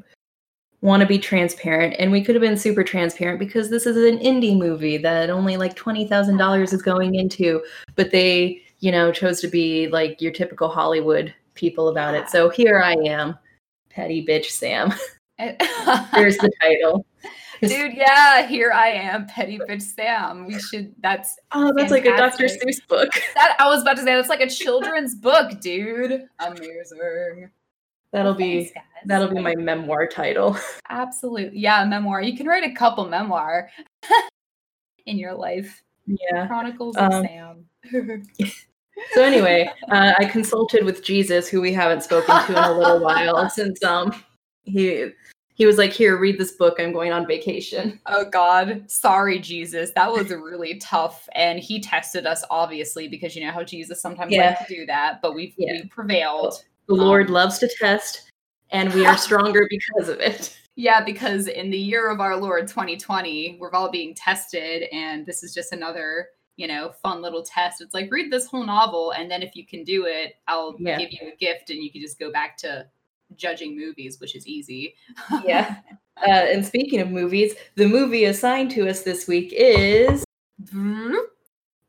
want 0.83 1.01
to 1.01 1.07
be 1.07 1.19
transparent 1.19 1.95
and 1.99 2.11
we 2.13 2.23
could 2.23 2.35
have 2.35 2.43
been 2.43 2.57
super 2.59 2.85
transparent 2.85 3.39
because 3.39 3.71
this 3.71 3.87
is 3.87 3.97
an 3.97 4.19
indie 4.19 4.57
movie 4.57 4.97
that 4.99 5.29
only 5.31 5.57
like 5.59 5.77
$20000 5.77 6.73
is 6.73 6.83
going 6.83 7.15
into 7.15 7.63
but 7.97 8.11
they 8.11 8.61
you 8.81 8.91
know 8.93 9.11
chose 9.13 9.41
to 9.41 9.49
be 9.49 9.89
like 9.89 10.21
your 10.21 10.33
typical 10.33 10.69
hollywood 10.69 11.35
people 11.55 11.89
about 11.89 12.13
Yeah. 12.15 12.21
it 12.23 12.29
so 12.31 12.49
here 12.51 12.81
i 12.83 12.93
am 13.07 13.37
petty 13.91 14.25
bitch 14.27 14.47
sam 14.47 14.93
here's 15.39 16.37
the 16.37 16.51
title 16.61 17.05
Dude, 17.61 17.95
yeah, 17.95 18.47
here 18.47 18.73
I 18.73 18.89
am, 18.89 19.27
Petty 19.27 19.59
Bitch 19.59 19.83
Sam. 19.83 20.47
We 20.47 20.59
should 20.59 20.95
that's 21.03 21.37
oh 21.53 21.73
that's 21.77 21.91
like 21.91 22.07
a 22.07 22.17
dr 22.17 22.43
seuss 22.45 22.87
book 22.89 23.11
that 23.35 23.57
I 23.59 23.69
was 23.69 23.83
about 23.83 23.97
to 23.97 24.03
say 24.03 24.15
that's 24.15 24.29
like 24.29 24.41
a 24.41 24.49
children's 24.49 25.15
book, 25.15 25.61
dude. 25.61 26.27
Amazing. 26.39 27.51
that'll 28.13 28.35
be 28.35 28.65
thanks, 28.65 28.81
that'll 29.07 29.29
be 29.29 29.41
my 29.41 29.55
memoir 29.55 30.07
title 30.07 30.57
Absolutely, 30.91 31.59
yeah, 31.59 31.85
memoir. 31.85 32.23
You 32.23 32.37
can 32.37 32.47
write 32.47 32.65
a 32.65 32.73
couple 32.75 33.07
memoir 33.09 33.71
in 35.07 35.19
your 35.19 35.35
life. 35.35 35.83
yeah 36.07 36.47
Chronicles 36.47 36.97
of 36.97 37.13
Um, 37.13 37.27
Sam. 37.27 38.27
So 39.15 39.23
anyway, 39.23 39.71
uh, 39.91 40.13
I 40.19 40.27
consulted 40.27 40.85
with 40.85 41.03
Jesus, 41.03 41.49
who 41.49 41.61
we 41.63 41.73
haven't 41.73 42.03
spoken 42.03 42.35
to 42.47 42.53
in 42.53 42.59
a 42.65 42.73
little 42.79 43.01
while 43.01 43.49
since 43.49 43.83
um 43.85 44.13
he 44.65 45.11
he 45.61 45.67
was 45.67 45.77
like, 45.77 45.93
"Here, 45.93 46.17
read 46.17 46.39
this 46.39 46.53
book. 46.53 46.77
I'm 46.79 46.91
going 46.91 47.13
on 47.13 47.27
vacation." 47.27 48.01
Oh 48.07 48.25
God, 48.25 48.91
sorry, 48.91 49.39
Jesus. 49.39 49.91
That 49.95 50.11
was 50.11 50.31
really 50.31 50.79
tough, 50.79 51.29
and 51.35 51.61
he 51.61 51.81
tested 51.81 52.25
us 52.27 52.43
obviously 52.49 53.09
because 53.09 53.37
you 53.37 53.45
know 53.45 53.53
how 53.53 53.63
Jesus 53.63 54.01
sometimes 54.01 54.33
Yeah. 54.33 54.49
likes 54.49 54.67
to 54.67 54.75
do 54.75 54.87
that. 54.87 55.21
But 55.21 55.35
we 55.35 55.55
Yeah. 55.59 55.73
we 55.83 55.89
prevailed. 55.89 56.65
The 56.87 56.95
Lord 56.95 57.27
Um, 57.27 57.35
loves 57.35 57.59
to 57.59 57.69
test, 57.79 58.31
and 58.71 58.93
we 58.95 59.05
are 59.05 59.17
stronger 59.29 59.69
because 59.69 60.09
of 60.09 60.19
it. 60.21 60.57
Yeah, 60.77 61.05
because 61.05 61.47
in 61.47 61.71
the 61.71 61.79
year 61.79 62.09
of 62.09 62.21
our 62.21 62.37
Lord 62.39 62.67
2020, 62.67 63.59
we're 63.61 63.73
all 63.75 63.91
being 63.91 64.15
tested, 64.15 64.85
and 64.93 65.27
this 65.27 65.43
is 65.43 65.53
just 65.53 65.73
another, 65.73 66.31
you 66.57 66.67
know, 66.69 66.93
fun 67.03 67.21
little 67.21 67.43
test. 67.43 67.83
It's 67.83 67.93
like 67.93 68.11
read 68.11 68.33
this 68.33 68.47
whole 68.47 68.65
novel, 68.65 69.11
and 69.11 69.31
then 69.31 69.43
if 69.43 69.55
you 69.55 69.67
can 69.67 69.85
do 69.85 70.07
it, 70.07 70.37
I'll 70.49 70.75
Yeah. 70.79 70.97
give 70.97 71.13
you 71.13 71.31
a 71.31 71.37
gift, 71.37 71.69
and 71.69 71.83
you 71.83 71.93
can 71.93 72.01
just 72.01 72.19
go 72.19 72.33
back 72.33 72.57
to 72.59 72.87
judging 73.37 73.77
movies, 73.77 74.21
which 74.21 74.35
is 74.35 74.47
easy. 74.47 74.95
Yeah. 75.45 75.77
Uh, 76.23 76.33
and 76.33 76.67
speaking 76.67 77.01
of 77.01 77.11
movies, 77.11 77.55
the 77.77 77.89
movie 77.89 78.27
assigned 78.27 78.71
to 78.71 78.87
us 78.87 79.05
this 79.05 79.27
week 79.27 79.55
is 79.57 80.23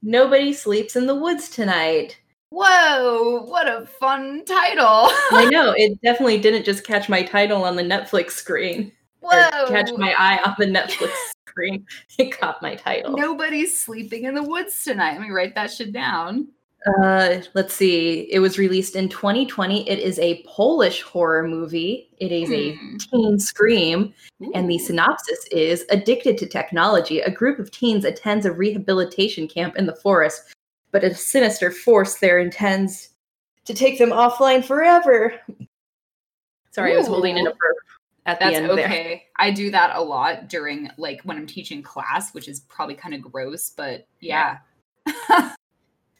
Nobody 0.01 0.53
Sleeps 0.53 0.95
in 0.95 1.05
the 1.05 1.15
Woods 1.15 1.49
Tonight. 1.49 2.17
Whoa, 2.49 3.41
what 3.41 3.67
a 3.67 3.85
fun 3.85 4.45
title! 4.45 5.09
I 5.31 5.49
know 5.51 5.73
it 5.75 6.01
definitely 6.01 6.39
didn't 6.39 6.63
just 6.63 6.85
catch 6.85 7.09
my 7.09 7.23
title 7.23 7.65
on 7.65 7.75
the 7.75 7.83
Netflix 7.83 8.31
screen 8.31 8.93
Whoa, 9.21 9.67
catch 9.67 9.91
my 9.97 10.13
eye 10.17 10.39
on 10.45 10.55
the 10.57 10.65
Netflix 10.79 11.11
screen. 11.47 11.85
It 12.17 12.37
caught 12.37 12.61
my 12.61 12.75
title. 12.75 13.15
Nobody's 13.15 13.77
sleeping 13.77 14.25
in 14.25 14.33
the 14.33 14.43
woods 14.43 14.83
tonight. 14.83 15.13
Let 15.13 15.21
me 15.21 15.29
write 15.29 15.55
that 15.55 15.71
shit 15.71 15.93
down. 15.93 16.47
Uh, 16.87 17.41
let's 17.53 17.75
see. 17.75 18.21
It 18.31 18.39
was 18.39 18.57
released 18.57 18.95
in 18.95 19.07
2020. 19.07 19.87
It 19.87 19.99
is 19.99 20.17
a 20.17 20.43
Polish 20.47 21.03
horror 21.03 21.47
movie. 21.47 22.09
It 22.19 22.31
is 22.31 22.49
a 22.51 22.73
Hmm. 22.73 22.97
teen 22.97 23.39
scream, 23.39 24.13
and 24.55 24.69
the 24.69 24.79
synopsis 24.79 25.45
is: 25.51 25.85
Addicted 25.91 26.39
to 26.39 26.47
technology, 26.47 27.19
a 27.19 27.29
group 27.29 27.59
of 27.59 27.69
teens 27.69 28.03
attends 28.03 28.47
a 28.47 28.51
rehabilitation 28.51 29.47
camp 29.47 29.75
in 29.75 29.85
the 29.85 29.95
forest, 29.95 30.41
but 30.91 31.03
a 31.03 31.13
sinister 31.13 31.69
force 31.69 32.15
there 32.17 32.39
intends 32.39 33.09
to 33.65 33.75
take 33.75 33.99
them 33.99 34.09
offline 34.09 34.65
forever. 34.65 35.35
Sorry, 36.71 36.93
I 36.93 36.97
was 36.97 37.05
holding 37.07 37.37
in 37.37 37.45
a 37.45 37.51
burp 37.51 37.77
at 38.25 38.39
the 38.39 38.45
That's 38.45 38.57
end 38.57 38.69
there. 38.77 38.85
okay. 38.87 39.23
I 39.37 39.51
do 39.51 39.69
that 39.69 39.95
a 39.95 40.01
lot 40.01 40.47
during 40.49 40.89
like 40.97 41.21
when 41.25 41.37
I'm 41.37 41.45
teaching 41.45 41.83
class, 41.83 42.33
which 42.33 42.47
is 42.47 42.61
probably 42.61 42.95
kind 42.95 43.13
of 43.13 43.21
gross, 43.21 43.69
but 43.69 44.07
yeah. 44.19 44.57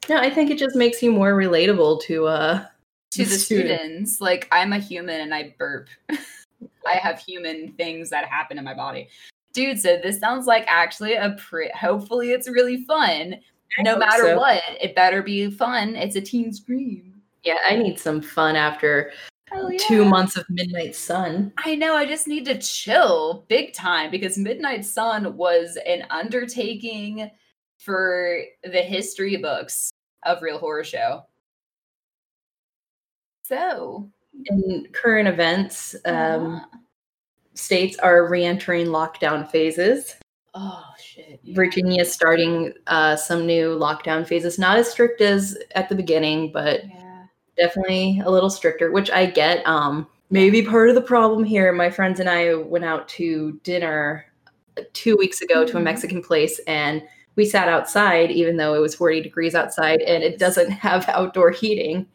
No, 0.10 0.17
I 0.17 0.29
think 0.29 0.50
it 0.50 0.58
just 0.58 0.75
makes 0.75 1.01
you 1.01 1.12
more 1.12 1.34
relatable 1.34 2.01
to 2.03 2.25
uh 2.27 2.65
to 3.12 3.25
the 3.25 3.25
student. 3.25 3.79
students, 3.79 4.22
like 4.22 4.48
I'm 4.51 4.74
a 4.74 4.79
human 4.79 5.22
and 5.22 5.34
I 5.34 5.53
burp. 5.58 5.89
I 6.10 6.96
have 6.96 7.20
human 7.20 7.74
things 7.74 8.10
that 8.10 8.25
happen 8.25 8.58
in 8.58 8.63
my 8.63 8.74
body. 8.74 9.10
Dude, 9.53 9.79
so 9.79 10.00
this 10.01 10.20
sounds 10.20 10.48
like 10.48 10.65
actually 10.67 11.13
a 11.13 11.36
pre 11.38 11.70
hopefully 11.70 12.31
it's 12.31 12.50
really 12.50 12.86
fun. 12.86 13.36
I 13.77 13.81
No 13.84 13.98
matter 13.98 14.24
so. 14.24 14.38
what, 14.38 14.62
it 14.81 14.96
better 14.96 15.22
be 15.22 15.50
fun. 15.50 15.96
It's 15.96 16.15
a 16.15 16.22
teen 16.22 16.53
scream. 16.53 17.22
Yeah, 17.43 17.58
I 17.67 17.75
need 17.75 18.00
some 18.00 18.22
fun 18.22 18.55
after 18.55 19.12
Hell 19.51 19.72
two 19.77 20.05
months 20.05 20.38
of 20.38 20.46
Midnight 20.50 20.96
Sun. 20.96 21.51
I 21.58 21.75
know, 21.75 21.96
I 21.96 22.05
just 22.05 22.27
need 22.27 22.46
to 22.46 22.58
chill 22.58 23.46
big 23.50 23.74
time 23.74 24.12
because 24.12 24.38
Midnight 24.38 24.86
Sun 24.86 25.36
was 25.36 25.77
an 25.86 26.05
undertaking 26.10 27.31
for 27.82 28.44
the 28.64 28.82
history 28.82 29.38
books 29.38 29.92
of 30.24 30.42
Real 30.42 30.60
Horrorshow. 30.60 31.24
So, 33.44 34.10
In 34.46 34.88
current 34.94 35.28
events, 35.28 35.96
um, 36.06 36.56
uh, 36.56 36.62
states 37.56 37.98
are 37.98 38.28
re-entering 38.30 38.88
lockdown 38.88 39.50
phases. 39.50 40.16
oh 40.54 40.84
shit. 41.00 41.40
yeah. 41.44 41.56
Virginia 41.56 42.02
is 42.02 42.14
starting 42.14 42.74
uh, 42.88 43.16
some 43.16 43.46
new 43.46 43.78
lockdown 43.78 44.26
phases, 44.28 44.60
not 44.60 44.78
as 44.78 44.90
strict 44.90 45.22
as 45.22 45.58
at 45.76 45.90
the 45.90 45.96
beginning, 45.96 46.52
but 46.52 46.84
Yeah. 46.86 47.24
definitely 47.58 48.22
a 48.26 48.30
little 48.32 48.50
stricter, 48.50 48.92
which 48.92 49.10
I 49.12 49.26
get. 49.26 49.66
Um, 49.68 50.08
maybe 50.30 50.62
part 50.62 50.88
of 50.90 50.96
the 50.96 51.02
problem 51.02 51.44
here. 51.44 51.72
My 51.74 51.90
friends 51.90 52.20
and 52.20 52.30
I 52.30 52.54
went 52.56 52.86
out 52.86 53.08
to 53.10 53.60
dinner 53.64 54.26
two 54.94 55.18
weeks 55.18 55.42
ago 55.42 55.66
to 55.66 55.78
a 55.78 55.80
Mhm. 55.80 55.84
Mexican 55.84 56.22
place, 56.24 56.60
and 56.68 57.02
we 57.36 57.46
sat 57.46 57.70
outside, 57.70 58.32
even 58.32 58.58
though 58.58 58.74
it 58.74 58.80
was 58.80 58.96
40 58.96 59.22
degrees 59.22 59.56
outside, 59.56 60.02
and 60.02 60.24
it 60.24 60.38
doesn't 60.38 60.72
have 60.72 61.08
outdoor 61.10 61.52
heating. 61.52 62.06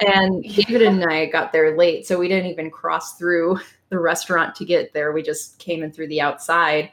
And 0.00 0.42
David 0.42 0.82
and 0.82 1.04
I 1.04 1.26
got 1.26 1.52
there 1.52 1.76
late, 1.76 2.06
so 2.06 2.18
we 2.18 2.28
didn't 2.28 2.50
even 2.50 2.70
cross 2.70 3.16
through 3.16 3.60
the 3.90 3.98
restaurant 3.98 4.54
to 4.56 4.64
get 4.64 4.92
there. 4.92 5.12
We 5.12 5.22
just 5.22 5.58
came 5.58 5.82
in 5.82 5.92
through 5.92 6.08
the 6.08 6.20
outside. 6.20 6.90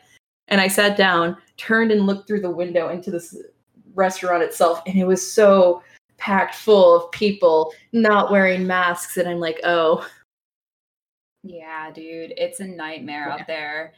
And 0.48 0.60
I 0.60 0.68
sat 0.68 0.98
down, 0.98 1.38
turned 1.58 1.92
and 1.92 2.06
looked 2.06 2.28
through 2.28 2.42
the 2.42 2.50
window 2.50 2.90
into 2.90 3.10
this 3.10 3.38
restaurant 3.94 4.44
itself, 4.44 4.82
and 4.86 4.98
it 4.98 5.06
was 5.06 5.32
so 5.32 5.82
packed 6.18 6.56
full 6.56 6.96
of 6.96 7.12
people 7.12 7.74
not 7.94 8.32
wearing 8.32 8.68
masks. 8.68 9.18
And 9.18 9.28
I'm 9.28 9.40
like, 9.40 9.60
oh, 9.64 10.08
Yeah, 11.44 11.90
dude, 11.92 12.34
it's 12.38 12.60
a 12.60 12.66
nightmare 12.68 13.26
Yeah. 13.28 13.34
out 13.34 13.48
there. 13.48 13.94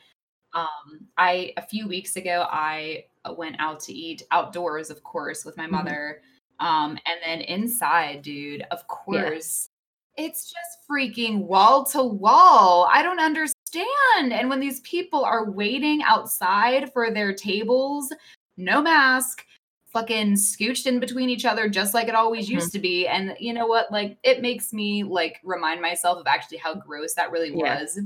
Um, 0.53 1.07
I 1.17 1.53
a 1.57 1.61
few 1.61 1.87
weeks 1.87 2.15
ago 2.15 2.47
I 2.49 3.05
went 3.31 3.55
out 3.59 3.79
to 3.81 3.93
eat 3.93 4.23
outdoors, 4.31 4.89
of 4.89 5.03
course, 5.03 5.45
with 5.45 5.55
my 5.57 5.65
Mhm. 5.65 5.71
mother. 5.71 6.21
Um, 6.59 6.97
and 7.05 7.19
then 7.23 7.41
inside, 7.41 8.21
dude, 8.21 8.63
of 8.71 8.87
course, 8.87 9.69
it's 10.17 10.45
just 10.51 10.87
freaking 10.89 11.39
wall 11.45 11.83
to 11.85 12.03
wall. 12.03 12.87
I 12.91 13.01
don't 13.01 13.19
understand. 13.19 14.31
And 14.31 14.49
when 14.49 14.59
these 14.59 14.79
people 14.81 15.25
are 15.25 15.49
waiting 15.49 16.03
outside 16.03 16.93
for 16.93 17.09
their 17.11 17.33
tables, 17.33 18.13
no 18.57 18.81
mask, 18.81 19.45
fucking 19.87 20.33
scooched 20.33 20.85
in 20.87 20.99
between 20.99 21.29
each 21.29 21.45
other 21.45 21.69
just 21.69 21.93
like 21.93 22.07
it 22.07 22.15
always 22.15 22.47
Mhm. 22.47 22.53
used 22.53 22.71
to 22.73 22.79
be. 22.79 23.07
And 23.07 23.35
you 23.39 23.53
know 23.53 23.67
what? 23.67 23.91
Like 23.91 24.17
it 24.23 24.41
makes 24.41 24.73
me 24.73 25.03
like 25.03 25.39
remind 25.43 25.81
myself 25.81 26.17
of 26.19 26.27
actually 26.27 26.57
how 26.57 26.75
gross 26.75 27.13
that 27.15 27.31
really 27.31 27.51
Yeah. 27.51 27.81
was 27.81 27.99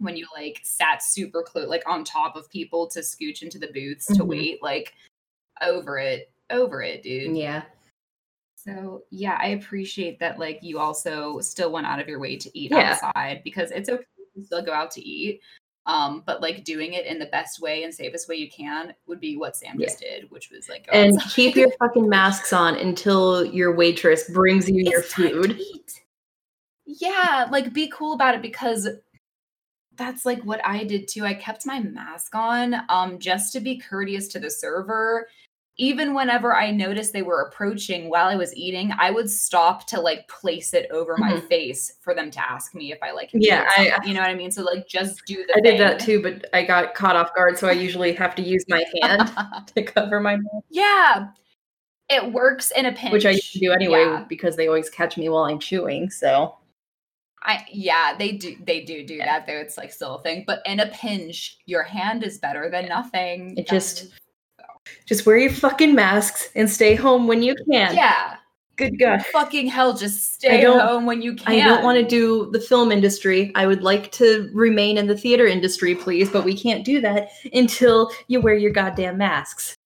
when 0.00 0.16
you 0.16 0.26
like 0.34 0.60
sat 0.64 1.02
super 1.02 1.42
close 1.42 1.68
like 1.68 1.82
on 1.86 2.02
top 2.04 2.34
of 2.36 2.48
people 2.50 2.86
to 2.88 3.00
scooch 3.00 3.42
into 3.42 3.58
the 3.58 3.68
booths 3.68 4.06
to 4.06 4.22
Mhm. 4.24 4.26
wait. 4.26 4.62
Like 4.62 4.94
over 5.62 5.98
it. 5.98 6.30
Over 6.50 6.82
it, 6.82 7.02
dude. 7.02 7.36
yeah. 7.36 7.62
So 8.56 9.04
yeah, 9.10 9.38
I 9.40 9.48
appreciate 9.48 10.18
that 10.20 10.38
like 10.38 10.58
you 10.62 10.78
also 10.78 11.40
still 11.40 11.70
went 11.70 11.86
out 11.86 12.00
of 12.00 12.08
your 12.08 12.18
way 12.18 12.36
to 12.36 12.58
eat 12.58 12.70
Yeah. 12.72 12.98
outside 13.02 13.42
because 13.44 13.70
it's 13.70 13.88
okay 13.88 14.04
to 14.36 14.44
still 14.44 14.62
go 14.62 14.72
out 14.72 14.90
to 14.92 15.00
eat. 15.02 15.40
Um, 15.86 16.22
but 16.26 16.42
like 16.42 16.62
doing 16.64 16.92
it 16.92 17.06
in 17.06 17.18
the 17.18 17.26
best 17.26 17.60
way 17.60 17.84
and 17.84 17.94
safest 17.94 18.28
way 18.28 18.36
you 18.36 18.50
can 18.50 18.94
would 19.06 19.18
be 19.18 19.36
what 19.38 19.56
Sam 19.56 19.78
just 19.78 19.98
did, 20.00 20.30
which 20.30 20.50
was 20.50 20.68
like, 20.68 20.86
and 20.92 21.14
outside. 21.16 21.30
keep 21.32 21.56
your 21.56 21.70
fucking 21.78 22.06
masks 22.08 22.52
on 22.52 22.76
until 22.76 23.44
your 23.44 23.74
waitress 23.74 24.28
brings 24.30 24.68
you 24.68 24.82
your 24.90 25.00
It's 25.00 25.14
to 25.14 25.30
food. 25.42 25.60
Yeah, 26.84 27.48
like 27.50 27.72
be 27.72 27.88
cool 27.88 28.12
about 28.12 28.34
it 28.34 28.42
because 28.42 28.88
that's 30.00 30.24
like 30.26 30.42
what 30.44 30.60
I 30.66 30.82
did 30.82 31.06
too. 31.06 31.24
I 31.24 31.34
kept 31.34 31.66
my 31.66 31.78
mask 31.80 32.34
on 32.34 32.74
um 32.88 33.18
just 33.20 33.52
to 33.52 33.60
be 33.60 33.76
courteous 33.78 34.26
to 34.28 34.40
the 34.40 34.50
server. 34.50 35.28
Even 35.76 36.12
whenever 36.14 36.54
I 36.54 36.70
noticed 36.72 37.12
they 37.14 37.22
were 37.22 37.42
approaching 37.42 38.10
while 38.10 38.26
I 38.28 38.34
was 38.36 38.54
eating, 38.54 38.92
I 38.98 39.10
would 39.10 39.30
stop 39.30 39.86
to 39.88 40.00
like 40.00 40.28
place 40.28 40.74
it 40.74 40.90
over 40.90 41.16
my 41.16 41.32
Mhm. 41.34 41.48
face 41.48 41.94
for 42.00 42.12
them 42.14 42.30
to 42.32 42.40
ask 42.50 42.74
me 42.74 42.92
if 42.92 42.98
I 43.02 43.12
like 43.12 43.30
Yeah, 43.32 43.66
I- 43.78 43.98
you 44.04 44.12
know 44.12 44.20
what 44.20 44.28
I 44.30 44.34
mean? 44.34 44.50
So 44.50 44.62
like 44.62 44.86
just 44.88 45.24
do 45.26 45.44
the 45.46 45.54
I 45.56 45.60
did 45.60 45.80
that 45.80 45.98
too, 46.00 46.20
but 46.22 46.46
I 46.52 46.64
got 46.64 46.94
caught 46.94 47.16
off 47.16 47.34
guard, 47.34 47.56
so 47.58 47.66
I 47.68 47.72
usually 47.72 48.12
have 48.14 48.34
to 48.34 48.42
use 48.42 48.64
my 48.68 48.84
hand 49.00 49.30
to 49.74 49.82
cover 49.82 50.20
my 50.20 50.36
mouth, 50.36 50.64
yeah. 50.70 51.28
It 52.10 52.32
works 52.32 52.72
in 52.72 52.86
a 52.86 52.92
pinch. 52.92 53.12
which 53.12 53.24
I 53.24 53.38
do 53.54 53.70
anyway 53.72 54.00
Yeah. 54.04 54.24
because 54.28 54.56
they 54.56 54.66
always 54.66 54.90
catch 54.90 55.16
me 55.16 55.28
while 55.30 55.44
I'm 55.44 55.60
chewing. 55.60 56.10
So 56.10 56.56
I 57.42 57.64
yeah, 57.72 58.14
they 58.18 58.32
do 58.32 58.56
they 58.66 58.84
do 58.84 59.04
do 59.06 59.18
that 59.18 59.46
though. 59.46 59.56
It's 59.56 59.76
like 59.78 59.92
still 59.92 60.16
a 60.16 60.22
thing, 60.22 60.44
but 60.46 60.60
in 60.66 60.80
a 60.80 60.88
pinch, 60.88 61.58
your 61.66 61.82
hand 61.82 62.22
is 62.22 62.38
better 62.38 62.68
than 62.70 62.88
nothing. 62.88 63.56
It 63.56 63.66
just- 63.66 64.08
just 65.06 65.24
wear 65.26 65.36
your 65.36 65.50
fucking 65.52 65.94
masks 65.94 66.48
and 66.56 66.68
stay 66.68 66.94
home 66.94 67.26
when 67.26 67.42
you 67.42 67.54
can. 67.70 67.94
yeah, 67.94 68.36
Good 68.76 68.98
God. 68.98 69.24
fucking 69.26 69.66
hell, 69.68 69.92
just 69.94 70.34
stay 70.34 70.64
home 70.64 71.04
when 71.06 71.20
you 71.22 71.34
can. 71.34 71.52
I 71.54 71.64
don't 71.64 71.84
want 71.84 71.98
to 71.98 72.04
do 72.04 72.50
the 72.50 72.60
film 72.60 72.90
industry. 72.90 73.52
I 73.54 73.66
would 73.66 73.82
like 73.82 74.10
to 74.12 74.50
remain 74.54 74.96
in 74.98 75.06
the 75.06 75.16
theater 75.16 75.46
industry, 75.46 75.94
please, 75.94 76.30
but 76.30 76.44
we 76.44 76.56
can't 76.56 76.84
do 76.84 77.00
that 77.02 77.28
until 77.52 78.10
you 78.26 78.40
wear 78.40 78.54
your 78.54 78.72
goddamn 78.72 79.18
masks. 79.18 79.76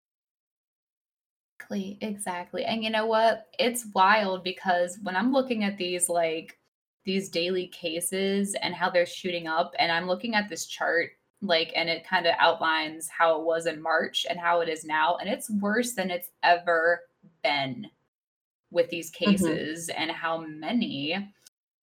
exactly 1.61 1.99
exactly. 2.01 2.65
And 2.65 2.85
you 2.85 2.91
know 2.91 3.07
what? 3.07 3.47
It's 3.59 3.87
wild 3.95 4.45
because 4.45 4.99
when 5.03 5.17
I'm 5.17 5.33
looking 5.33 5.65
at 5.65 5.77
these 5.77 6.09
like 6.09 6.57
these 7.05 7.29
daily 7.29 7.67
cases 7.69 8.55
and 8.63 8.75
how 8.75 8.91
they're 8.91 9.07
shooting 9.07 9.47
up, 9.47 9.75
and 9.79 9.93
I'm 9.93 10.07
looking 10.07 10.35
at 10.35 10.49
this 10.49 10.67
chart 10.67 11.11
like 11.43 11.73
and 11.77 11.91
it 11.91 12.07
kind 12.07 12.27
of 12.27 12.35
outlines 12.39 13.09
how 13.09 13.39
it 13.39 13.45
was 13.45 13.67
in 13.67 13.83
March 13.83 14.25
and 14.31 14.39
how 14.41 14.61
it 14.61 14.69
is 14.69 14.85
now, 14.85 15.17
and 15.17 15.29
it's 15.29 15.51
worse 15.51 15.93
than 15.93 16.11
it's 16.11 16.31
ever 16.43 17.01
been 17.43 17.87
with 18.71 18.89
these 18.91 19.11
Mhm. 19.11 19.27
cases 19.27 19.89
and 19.91 20.11
how 20.11 20.39
many. 20.39 21.13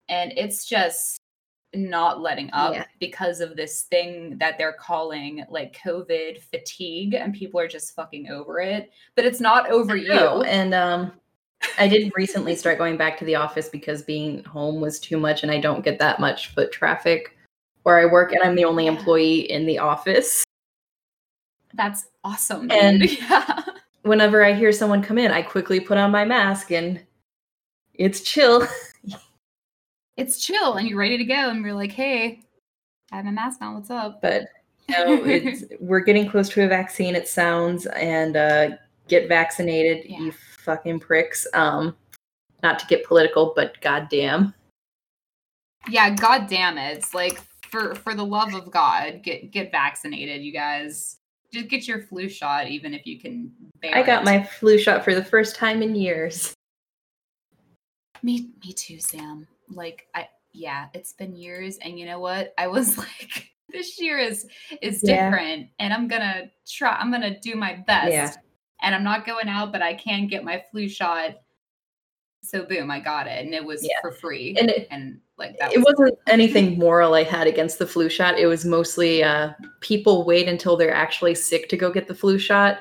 And 0.10 0.34
it's 0.36 0.66
just 0.66 1.20
not 1.74 2.20
letting 2.20 2.50
up 2.52 2.74
Yeah. 2.74 2.86
because 3.00 3.40
of 3.40 3.56
this 3.56 3.84
thing 3.84 4.38
that 4.40 4.58
they're 4.58 4.74
calling 4.74 5.46
like 5.48 5.78
COVID 5.86 6.42
fatigue, 6.42 7.14
and 7.14 7.34
people 7.34 7.60
are 7.60 7.68
just 7.68 7.96
fucking 7.96 8.30
over 8.30 8.60
it. 8.60 8.92
But 9.16 9.26
it's 9.26 9.40
not 9.40 9.70
over 9.70 9.96
you. 9.96 10.12
And 10.42 10.74
um, 10.74 11.21
I 11.78 11.88
did 11.88 12.12
recently 12.16 12.56
start 12.56 12.78
going 12.78 12.98
back 12.98 13.18
to 13.20 13.26
the 13.26 13.36
office 13.36 13.70
because 13.70 14.02
being 14.02 14.44
home 14.44 14.82
was 14.82 15.00
too 15.00 15.18
much, 15.18 15.44
and 15.44 15.52
I 15.52 15.60
don't 15.60 15.84
get 15.84 16.00
that 16.00 16.20
much 16.20 16.48
foot 16.54 16.72
traffic 16.72 17.38
where 17.84 18.00
I 18.00 18.06
work, 18.06 18.32
and 18.32 18.42
I'm 18.44 18.56
the 18.56 18.66
only 18.66 18.88
employee 18.88 19.50
in 19.50 19.66
the 19.66 19.80
office. 19.80 20.44
That's 21.74 22.08
awesome. 22.24 22.70
And- 22.72 23.10
yeah. 23.20 23.62
Whenever 24.04 24.44
I 24.44 24.54
hear 24.54 24.72
someone 24.72 25.04
come 25.04 25.20
in, 25.20 25.32
I 25.32 25.44
quickly 25.44 25.80
put 25.80 25.98
on 26.00 26.10
my 26.10 26.26
mask, 26.26 26.72
and 26.72 27.00
it's 27.94 28.22
chill. 28.22 28.68
It's 30.18 30.46
chill 30.46 30.74
and 30.76 30.88
you're 30.88 31.00
ready 31.00 31.18
to 31.18 31.24
go, 31.24 31.50
and 31.50 31.64
you're 31.64 31.74
like, 31.74 31.94
hey, 31.94 32.42
I 33.12 33.16
have 33.16 33.26
a 33.26 33.32
mask 33.32 33.62
on. 33.62 33.76
What's 33.76 33.90
up? 33.90 34.22
But 34.22 34.44
you 34.88 34.98
know, 34.98 35.24
it's 35.24 35.64
we're 35.80 36.02
getting 36.02 36.30
close 36.30 36.50
to 36.50 36.64
a 36.64 36.68
vaccine. 36.68 37.16
It 37.16 37.28
sounds, 37.28 37.86
and 37.88 38.36
uh, 38.36 38.70
get 39.08 39.28
vaccinated, 39.28 40.06
Yeah. 40.08 40.32
Fucking 40.64 41.00
pricks. 41.00 41.46
Um, 41.54 41.96
not 42.64 42.80
to 42.80 42.86
get 42.88 43.06
political, 43.06 43.54
but 43.56 43.80
goddamn. 43.82 44.54
yeah, 45.90 46.10
god 46.14 46.48
damn 46.48 46.78
it. 46.78 46.98
It's 46.98 47.14
like 47.14 47.42
for 47.70 47.96
for 47.96 48.14
the 48.14 48.26
love 48.26 48.54
of 48.54 48.70
God, 48.72 49.22
get 49.24 49.52
get 49.52 49.72
vaccinated, 49.72 50.42
you 50.44 50.52
guys. 50.54 51.18
Just 51.54 51.68
get 51.68 51.86
your 51.88 52.04
flu 52.04 52.30
shot, 52.30 52.68
even 52.70 52.94
if 52.94 53.06
you 53.06 53.20
can 53.20 53.52
bear 53.82 53.94
I 53.96 54.04
got 54.04 54.22
it. 54.22 54.26
my 54.26 54.42
flu 54.44 54.78
shot 54.78 55.04
for 55.04 55.14
the 55.14 55.24
first 55.24 55.56
time 55.58 55.82
in 55.82 55.96
years. 55.96 56.54
Me, 58.24 58.52
me 58.64 58.72
too, 58.72 59.00
Sam. 59.00 59.48
Like, 59.70 60.08
I 60.16 60.28
yeah, 60.54 60.88
it's 60.94 61.14
been 61.14 61.36
years, 61.36 61.78
and 61.80 62.00
you 62.00 62.06
know 62.06 62.20
what? 62.20 62.54
I 62.58 62.68
was 62.68 62.98
like, 62.98 63.50
this 63.70 64.00
year 64.00 64.18
is 64.18 64.46
is 64.82 65.02
Yeah. 65.04 65.30
different, 65.30 65.70
and 65.80 65.92
I'm 65.94 66.08
gonna 66.08 66.52
try. 66.68 66.92
I'm 66.96 67.12
gonna 67.12 67.38
do 67.40 67.56
my 67.56 67.84
best, 67.88 68.12
Yeah. 68.12 68.32
And 68.82 68.94
I'm 68.96 69.04
not 69.04 69.26
going 69.26 69.48
out, 69.48 69.72
but 69.72 69.82
I 69.82 69.94
can 69.94 70.28
get 70.28 70.44
my 70.44 70.64
flu 70.72 70.88
shot. 70.90 71.36
So 72.44 72.66
boom, 72.66 72.90
I 72.90 73.00
got 73.00 73.28
it, 73.28 73.46
and 73.46 73.54
it 73.54 73.64
was 73.64 73.84
Yeah. 73.84 74.00
for 74.02 74.12
free, 74.12 74.56
And 74.60 74.70
it, 74.70 74.88
and 74.90 75.20
like 75.38 75.58
that. 75.60 75.74
it 75.74 75.78
was 75.78 75.94
wasn't 75.98 76.18
anything 76.28 76.78
moral 76.80 77.14
I 77.14 77.24
had 77.24 77.46
against 77.46 77.78
the 77.78 77.86
flu 77.86 78.10
shot. 78.10 78.40
It 78.40 78.48
was 78.48 78.66
mostly 78.66 79.24
uh, 79.24 79.52
people 79.80 80.26
wait 80.26 80.48
until 80.48 80.76
they're 80.76 80.94
actually 80.94 81.36
sick 81.36 81.70
to 81.70 81.78
go 81.78 81.92
get 81.92 82.08
the 82.08 82.16
flu 82.16 82.40
shot. 82.40 82.80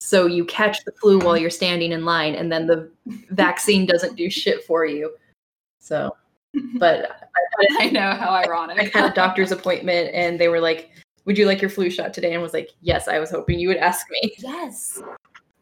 So 0.00 0.26
you 0.26 0.44
catch 0.46 0.82
the 0.84 0.92
flu 0.92 1.18
while 1.18 1.36
you're 1.36 1.50
standing 1.50 1.92
in 1.92 2.04
line, 2.06 2.34
and 2.34 2.50
then 2.50 2.66
the 2.66 2.90
vaccine 3.30 3.84
doesn't 3.86 4.16
do 4.16 4.30
shit 4.30 4.64
for 4.64 4.86
you. 4.86 5.14
So, 5.80 6.16
but 6.78 7.28
I 7.78 7.90
know 7.90 8.12
how 8.12 8.30
ironic. 8.30 8.78
I 8.96 8.98
had 8.98 9.10
a 9.12 9.14
doctor's 9.14 9.52
appointment, 9.52 10.10
and 10.14 10.40
they 10.40 10.48
were 10.48 10.60
like, 10.60 10.90
"Would 11.26 11.36
you 11.36 11.44
like 11.46 11.60
your 11.60 11.70
flu 11.70 11.90
shot 11.90 12.14
today?" 12.14 12.28
And 12.32 12.38
I 12.40 12.42
was 12.42 12.54
like, 12.54 12.70
"Yes." 12.80 13.08
I 13.08 13.18
was 13.18 13.30
hoping 13.30 13.58
you 13.58 13.68
would 13.68 13.76
ask 13.76 14.06
me. 14.10 14.32
Yes. 14.38 15.02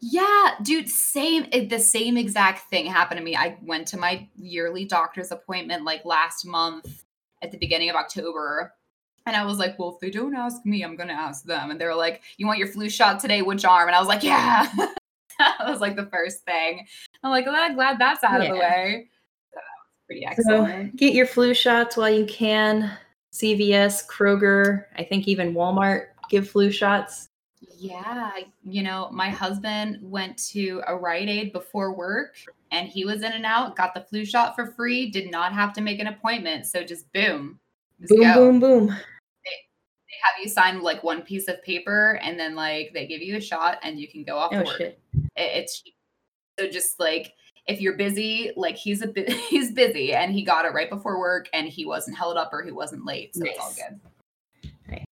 Yeah, 0.00 0.54
dude, 0.62 0.88
same 0.88 1.46
the 1.68 1.78
same 1.78 2.16
exact 2.16 2.70
thing 2.70 2.86
happened 2.86 3.18
to 3.18 3.24
me. 3.24 3.36
I 3.36 3.58
went 3.62 3.86
to 3.88 3.98
my 3.98 4.26
yearly 4.36 4.84
doctor's 4.86 5.30
appointment 5.30 5.84
like 5.84 6.04
last 6.04 6.46
month 6.46 7.04
at 7.42 7.52
the 7.52 7.58
beginning 7.58 7.90
of 7.90 7.96
October. 7.96 8.72
And 9.26 9.36
I 9.36 9.44
was 9.44 9.58
like, 9.58 9.78
well, 9.78 9.90
if 9.90 10.00
they 10.00 10.10
don't 10.10 10.34
ask 10.34 10.64
me, 10.64 10.82
I'm 10.82 10.96
going 10.96 11.08
to 11.08 11.14
ask 11.14 11.44
them. 11.44 11.70
And 11.70 11.78
they 11.78 11.84
were 11.84 11.94
like, 11.94 12.22
you 12.38 12.46
want 12.46 12.58
your 12.58 12.68
flu 12.68 12.88
shot 12.88 13.20
today? 13.20 13.42
Which 13.42 13.64
arm? 13.66 13.88
And 13.88 13.94
I 13.94 13.98
was 13.98 14.08
like, 14.08 14.22
yeah. 14.22 14.70
that 15.38 15.58
was 15.68 15.80
like 15.80 15.96
the 15.96 16.06
first 16.06 16.44
thing. 16.44 16.86
I'm 17.22 17.30
like, 17.30 17.46
well, 17.46 17.54
I'm 17.56 17.74
glad 17.74 17.98
that's 17.98 18.24
out 18.24 18.40
of 18.40 18.48
the 18.48 18.54
way. 18.54 19.08
So 19.52 19.56
that 19.56 19.62
was 19.78 20.00
pretty 20.06 20.22
So 20.42 20.64
excellent. 20.64 20.96
get 20.96 21.12
your 21.14 21.26
flu 21.26 21.52
shots 21.52 21.96
while 21.96 22.10
you 22.10 22.24
can. 22.24 22.90
CVS, 23.32 24.06
Kroger, 24.08 24.86
I 24.96 25.04
think 25.04 25.28
even 25.28 25.54
Walmart 25.54 26.06
give 26.30 26.48
flu 26.48 26.70
shots. 26.70 27.28
Yeah, 27.60 28.30
you 28.64 28.82
know, 28.82 29.08
my 29.12 29.28
husband 29.28 29.98
went 30.00 30.38
to 30.48 30.82
a 30.86 30.96
Rite 30.96 31.28
Aid 31.28 31.52
before 31.52 31.94
work 31.94 32.36
and 32.70 32.88
he 32.88 33.04
was 33.04 33.22
in 33.22 33.32
and 33.32 33.44
out, 33.44 33.76
got 33.76 33.94
the 33.94 34.00
flu 34.00 34.24
shot 34.24 34.54
for 34.54 34.66
free, 34.66 35.10
did 35.10 35.30
not 35.30 35.52
have 35.52 35.72
to 35.74 35.80
make 35.80 35.98
an 35.98 36.06
appointment. 36.06 36.66
So 36.66 36.82
just 36.82 37.12
boom. 37.12 37.58
Just 38.00 38.10
Boom, 38.14 38.22
go. 38.22 38.34
boom, 38.34 38.60
boom. 38.60 38.86
They 38.88 40.16
have 40.24 40.42
you 40.42 40.48
sign 40.48 40.82
like 40.82 41.02
one 41.04 41.22
piece 41.22 41.48
of 41.48 41.62
paper 41.62 42.18
and 42.22 42.40
then 42.40 42.54
like 42.54 42.92
they 42.94 43.06
give 43.06 43.20
you 43.22 43.36
a 43.36 43.40
shot 43.40 43.78
and 43.82 43.98
you 44.00 44.08
can 44.08 44.24
go 44.24 44.36
off 44.38 44.52
Oh 44.54 44.62
work. 44.62 44.78
shit. 44.78 44.98
It- 45.14 45.28
it's 45.36 45.82
so 46.58 46.68
just 46.68 46.98
like 46.98 47.34
if 47.66 47.80
you're 47.80 47.96
busy, 47.96 48.52
like 48.56 48.76
he's 48.76 49.02
a 49.02 49.12
he's 49.48 49.72
busy 49.72 50.14
and 50.14 50.32
he 50.32 50.42
got 50.42 50.64
it 50.64 50.72
right 50.72 50.90
before 50.90 51.18
work 51.18 51.48
and 51.52 51.68
he 51.68 51.84
wasn't 51.84 52.16
held 52.16 52.36
up 52.36 52.52
or 52.52 52.62
he 52.62 52.72
wasn't 52.72 53.04
late. 53.04 53.34
So 53.36 53.44
it's 53.44 53.58
all 53.58 53.72
good. 53.74 54.00
Right. 54.88 55.04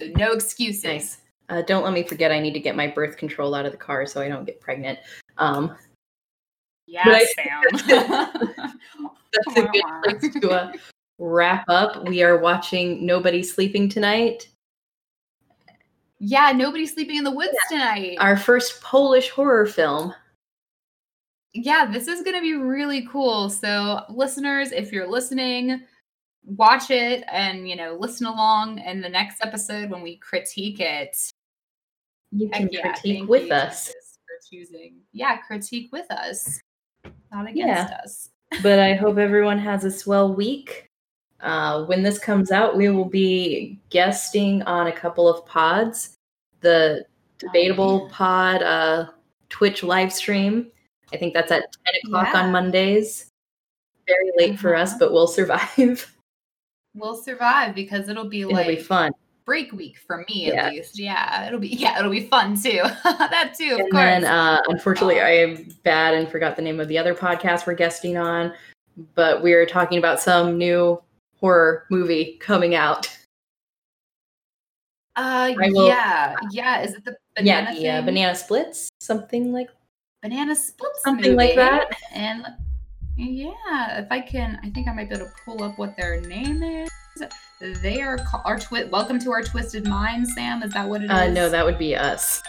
So 0.00 0.06
no 0.16 0.32
excuses. 0.32 0.84
Nice. 0.84 1.18
Uh, 1.52 1.60
don't 1.60 1.84
let 1.84 1.92
me 1.92 2.02
forget. 2.02 2.32
I 2.32 2.40
need 2.40 2.54
to 2.54 2.60
get 2.60 2.76
my 2.76 2.86
birth 2.86 3.18
control 3.18 3.54
out 3.54 3.66
of 3.66 3.72
the 3.72 3.78
car 3.78 4.06
so 4.06 4.22
I 4.22 4.28
don't 4.28 4.46
get 4.46 4.58
pregnant. 4.58 4.98
Um, 5.36 5.76
Yeah, 6.86 7.18
Sam. 7.36 7.60
that's 7.86 9.56
a 9.56 9.62
good 9.72 9.82
place 10.02 10.34
to 10.40 10.50
uh, 10.50 10.72
wrap 11.18 11.64
up. 11.68 12.08
We 12.08 12.22
are 12.22 12.38
watching 12.38 13.04
Nobody 13.04 13.42
Sleeping 13.42 13.90
tonight. 13.90 14.48
Yeah, 16.20 16.52
nobody's 16.52 16.94
sleeping 16.94 17.16
in 17.16 17.24
the 17.24 17.30
woods 17.30 17.52
tonight. 17.68 18.16
Our 18.18 18.38
first 18.38 18.80
Polish 18.80 19.28
horror 19.28 19.66
film. 19.66 20.14
yeah, 21.52 21.84
this 21.84 22.08
is 22.08 22.22
going 22.22 22.36
to 22.36 22.40
be 22.40 22.54
really 22.54 23.06
cool. 23.08 23.50
So, 23.50 24.04
listeners, 24.08 24.72
if 24.72 24.90
you're 24.90 25.08
listening, 25.08 25.82
watch 26.46 26.90
it 26.90 27.24
and, 27.30 27.68
you 27.68 27.76
know, 27.76 27.94
listen 28.00 28.26
along 28.26 28.78
in 28.78 29.02
the 29.02 29.08
next 29.10 29.44
episode 29.44 29.90
when 29.90 30.00
we 30.00 30.16
critique 30.16 30.80
it. 30.80 31.14
You 32.32 32.48
can 32.48 32.68
critique 32.68 33.28
with 33.28 33.50
us. 33.52 33.88
For 33.88 34.50
choosing. 34.50 34.96
Yeah, 35.12 35.36
critique 35.38 35.90
with 35.92 36.10
us, 36.10 36.60
not 37.30 37.48
against 37.48 37.58
Yeah. 37.90 37.98
us. 38.02 38.28
but 38.62 38.78
I 38.78 38.94
hope 38.94 39.18
everyone 39.18 39.58
has 39.58 39.84
a 39.84 39.90
swell 39.90 40.32
week. 40.32 40.86
Uh, 41.40 41.84
when 41.86 42.02
this 42.02 42.18
comes 42.18 42.50
out, 42.52 42.76
we 42.76 42.88
will 42.88 43.04
be 43.04 43.78
guesting 43.90 44.62
on 44.62 44.86
a 44.86 44.92
couple 44.92 45.28
of 45.28 45.44
pods. 45.46 46.14
The 46.60 47.04
debatable 47.38 48.06
yeah. 48.08 48.16
pod 48.16 48.62
uh, 48.62 49.06
Twitch 49.48 49.82
live 49.82 50.12
stream. 50.12 50.68
I 51.12 51.16
think 51.16 51.34
that's 51.34 51.50
at 51.50 51.62
10 51.62 51.94
o'clock 52.06 52.28
Yeah. 52.32 52.42
on 52.44 52.52
Mondays. 52.52 53.28
Very 54.06 54.30
late 54.36 54.58
for 54.58 54.74
us, 54.74 54.90
Uh-huh. 54.90 54.98
but 55.00 55.12
we'll 55.12 55.26
survive. 55.38 56.14
We'll 56.94 57.16
survive 57.16 57.74
because 57.74 58.08
it'll 58.08 58.28
be 58.28 58.42
It'll 58.42 58.52
like 58.52 58.66
be 58.66 58.76
fun. 58.76 59.12
Break 59.44 59.72
week 59.72 59.98
for 59.98 60.18
me 60.28 60.48
Yeah. 60.48 60.66
at 60.66 60.72
least. 60.72 60.98
Yeah, 60.98 61.46
it'll 61.46 61.58
be 61.60 61.68
yeah, 61.68 61.98
it'll 61.98 62.10
be 62.10 62.26
fun 62.28 62.54
too. 62.60 62.80
that 63.04 63.54
too, 63.58 63.74
of 63.74 63.80
and 63.80 63.90
course. 63.90 64.02
then, 64.02 64.24
uh, 64.24 64.60
unfortunately. 64.68 65.20
I 65.20 65.30
am 65.30 65.68
bad 65.84 66.14
and 66.14 66.28
forgot 66.28 66.56
the 66.56 66.62
name 66.62 66.80
of 66.80 66.88
the 66.88 66.98
other 66.98 67.14
podcast 67.14 67.66
we're 67.66 67.74
guesting 67.74 68.16
on, 68.16 68.52
but 69.14 69.42
we're 69.42 69.66
talking 69.66 69.98
about 69.98 70.20
some 70.20 70.56
new 70.58 71.00
horror 71.40 71.86
movie 71.90 72.36
coming 72.40 72.74
out. 72.74 73.08
uh, 75.16 75.52
will- 75.56 75.86
yeah, 75.86 76.34
yeah. 76.50 76.82
Is 76.82 76.94
it 76.94 77.04
the 77.04 77.16
yeah, 77.42 77.62
banana 77.64 77.80
the 77.80 77.88
uh, 77.90 78.02
banana 78.02 78.34
splits, 78.34 78.88
something 79.00 79.52
like 79.52 79.68
banana 80.22 80.54
splits 80.54 81.02
something 81.02 81.36
like 81.36 81.54
that. 81.56 81.90
And 82.14 82.46
yeah, 83.16 83.98
if 84.00 84.06
I 84.10 84.20
can, 84.20 84.58
I 84.62 84.70
think 84.70 84.88
I 84.88 84.92
might 84.92 85.08
be 85.10 85.16
able 85.16 85.26
to 85.26 85.32
pull 85.44 85.62
up 85.62 85.78
what 85.78 85.96
their 85.96 86.20
name 86.22 86.62
is. 86.62 86.88
They 87.60 88.00
are 88.02 88.18
ca- 88.18 88.42
our 88.44 88.58
twi- 88.58 88.84
Welcome 88.84 89.18
to 89.20 89.32
our 89.32 89.42
twisted 89.42 89.86
mind, 89.86 90.26
Sam. 90.28 90.62
Is 90.62 90.72
that 90.72 90.88
what 90.88 91.02
it 91.02 91.06
is? 91.06 91.10
Uh, 91.10 91.28
no, 91.28 91.48
that 91.48 91.64
would 91.64 91.78
be 91.78 91.94
us. 91.94 92.42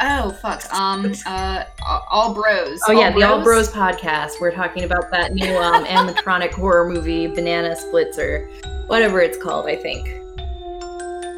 Oh 0.00 0.30
fuck. 0.30 0.62
Um. 0.72 1.12
Uh. 1.26 1.64
All 2.10 2.34
Bros. 2.34 2.80
Oh 2.86 2.92
yeah, 2.92 3.10
the 3.10 3.22
All 3.22 3.42
Bros 3.42 3.70
podcast. 3.70 4.40
We're 4.40 4.54
talking 4.54 4.84
about 4.84 5.10
that 5.10 5.32
new 5.32 5.56
um, 5.56 5.84
animatronic 5.86 6.52
horror 6.52 6.88
movie, 6.88 7.26
Banana 7.26 7.74
Splits, 7.74 8.18
or 8.18 8.48
whatever 8.86 9.20
it's 9.20 9.38
called. 9.38 9.66
I 9.66 9.76
think. 9.76 10.06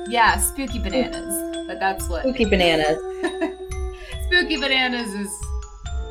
Yeah, 0.09 0.37
spooky 0.38 0.79
bananas. 0.79 1.66
But 1.66 1.79
that's 1.79 2.09
what. 2.09 2.23
Spooky 2.23 2.45
bananas. 2.47 2.99
spooky 4.27 4.57
bananas 4.57 5.14
is 5.14 5.33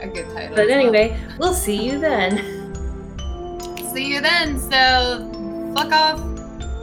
a 0.01 0.07
good 0.07 0.29
title. 0.29 0.55
But 0.55 0.65
as 0.65 0.69
well. 0.69 0.79
anyway, 0.79 1.19
we'll 1.37 1.53
see 1.53 1.85
you 1.85 1.99
then. 1.99 2.55
See 3.93 4.13
you 4.13 4.21
then. 4.21 4.59
So, 4.59 5.73
fuck 5.75 5.91
off. 5.91 6.19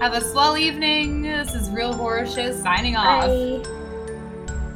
Have 0.00 0.12
a 0.12 0.20
swell 0.20 0.58
evening. 0.58 1.22
This 1.22 1.54
is 1.54 1.70
Real 1.70 1.94
Horrorshow 1.94 2.60
signing 2.62 2.96
off. 2.96 3.26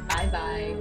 Bye 0.07 0.27
bye. 0.31 0.80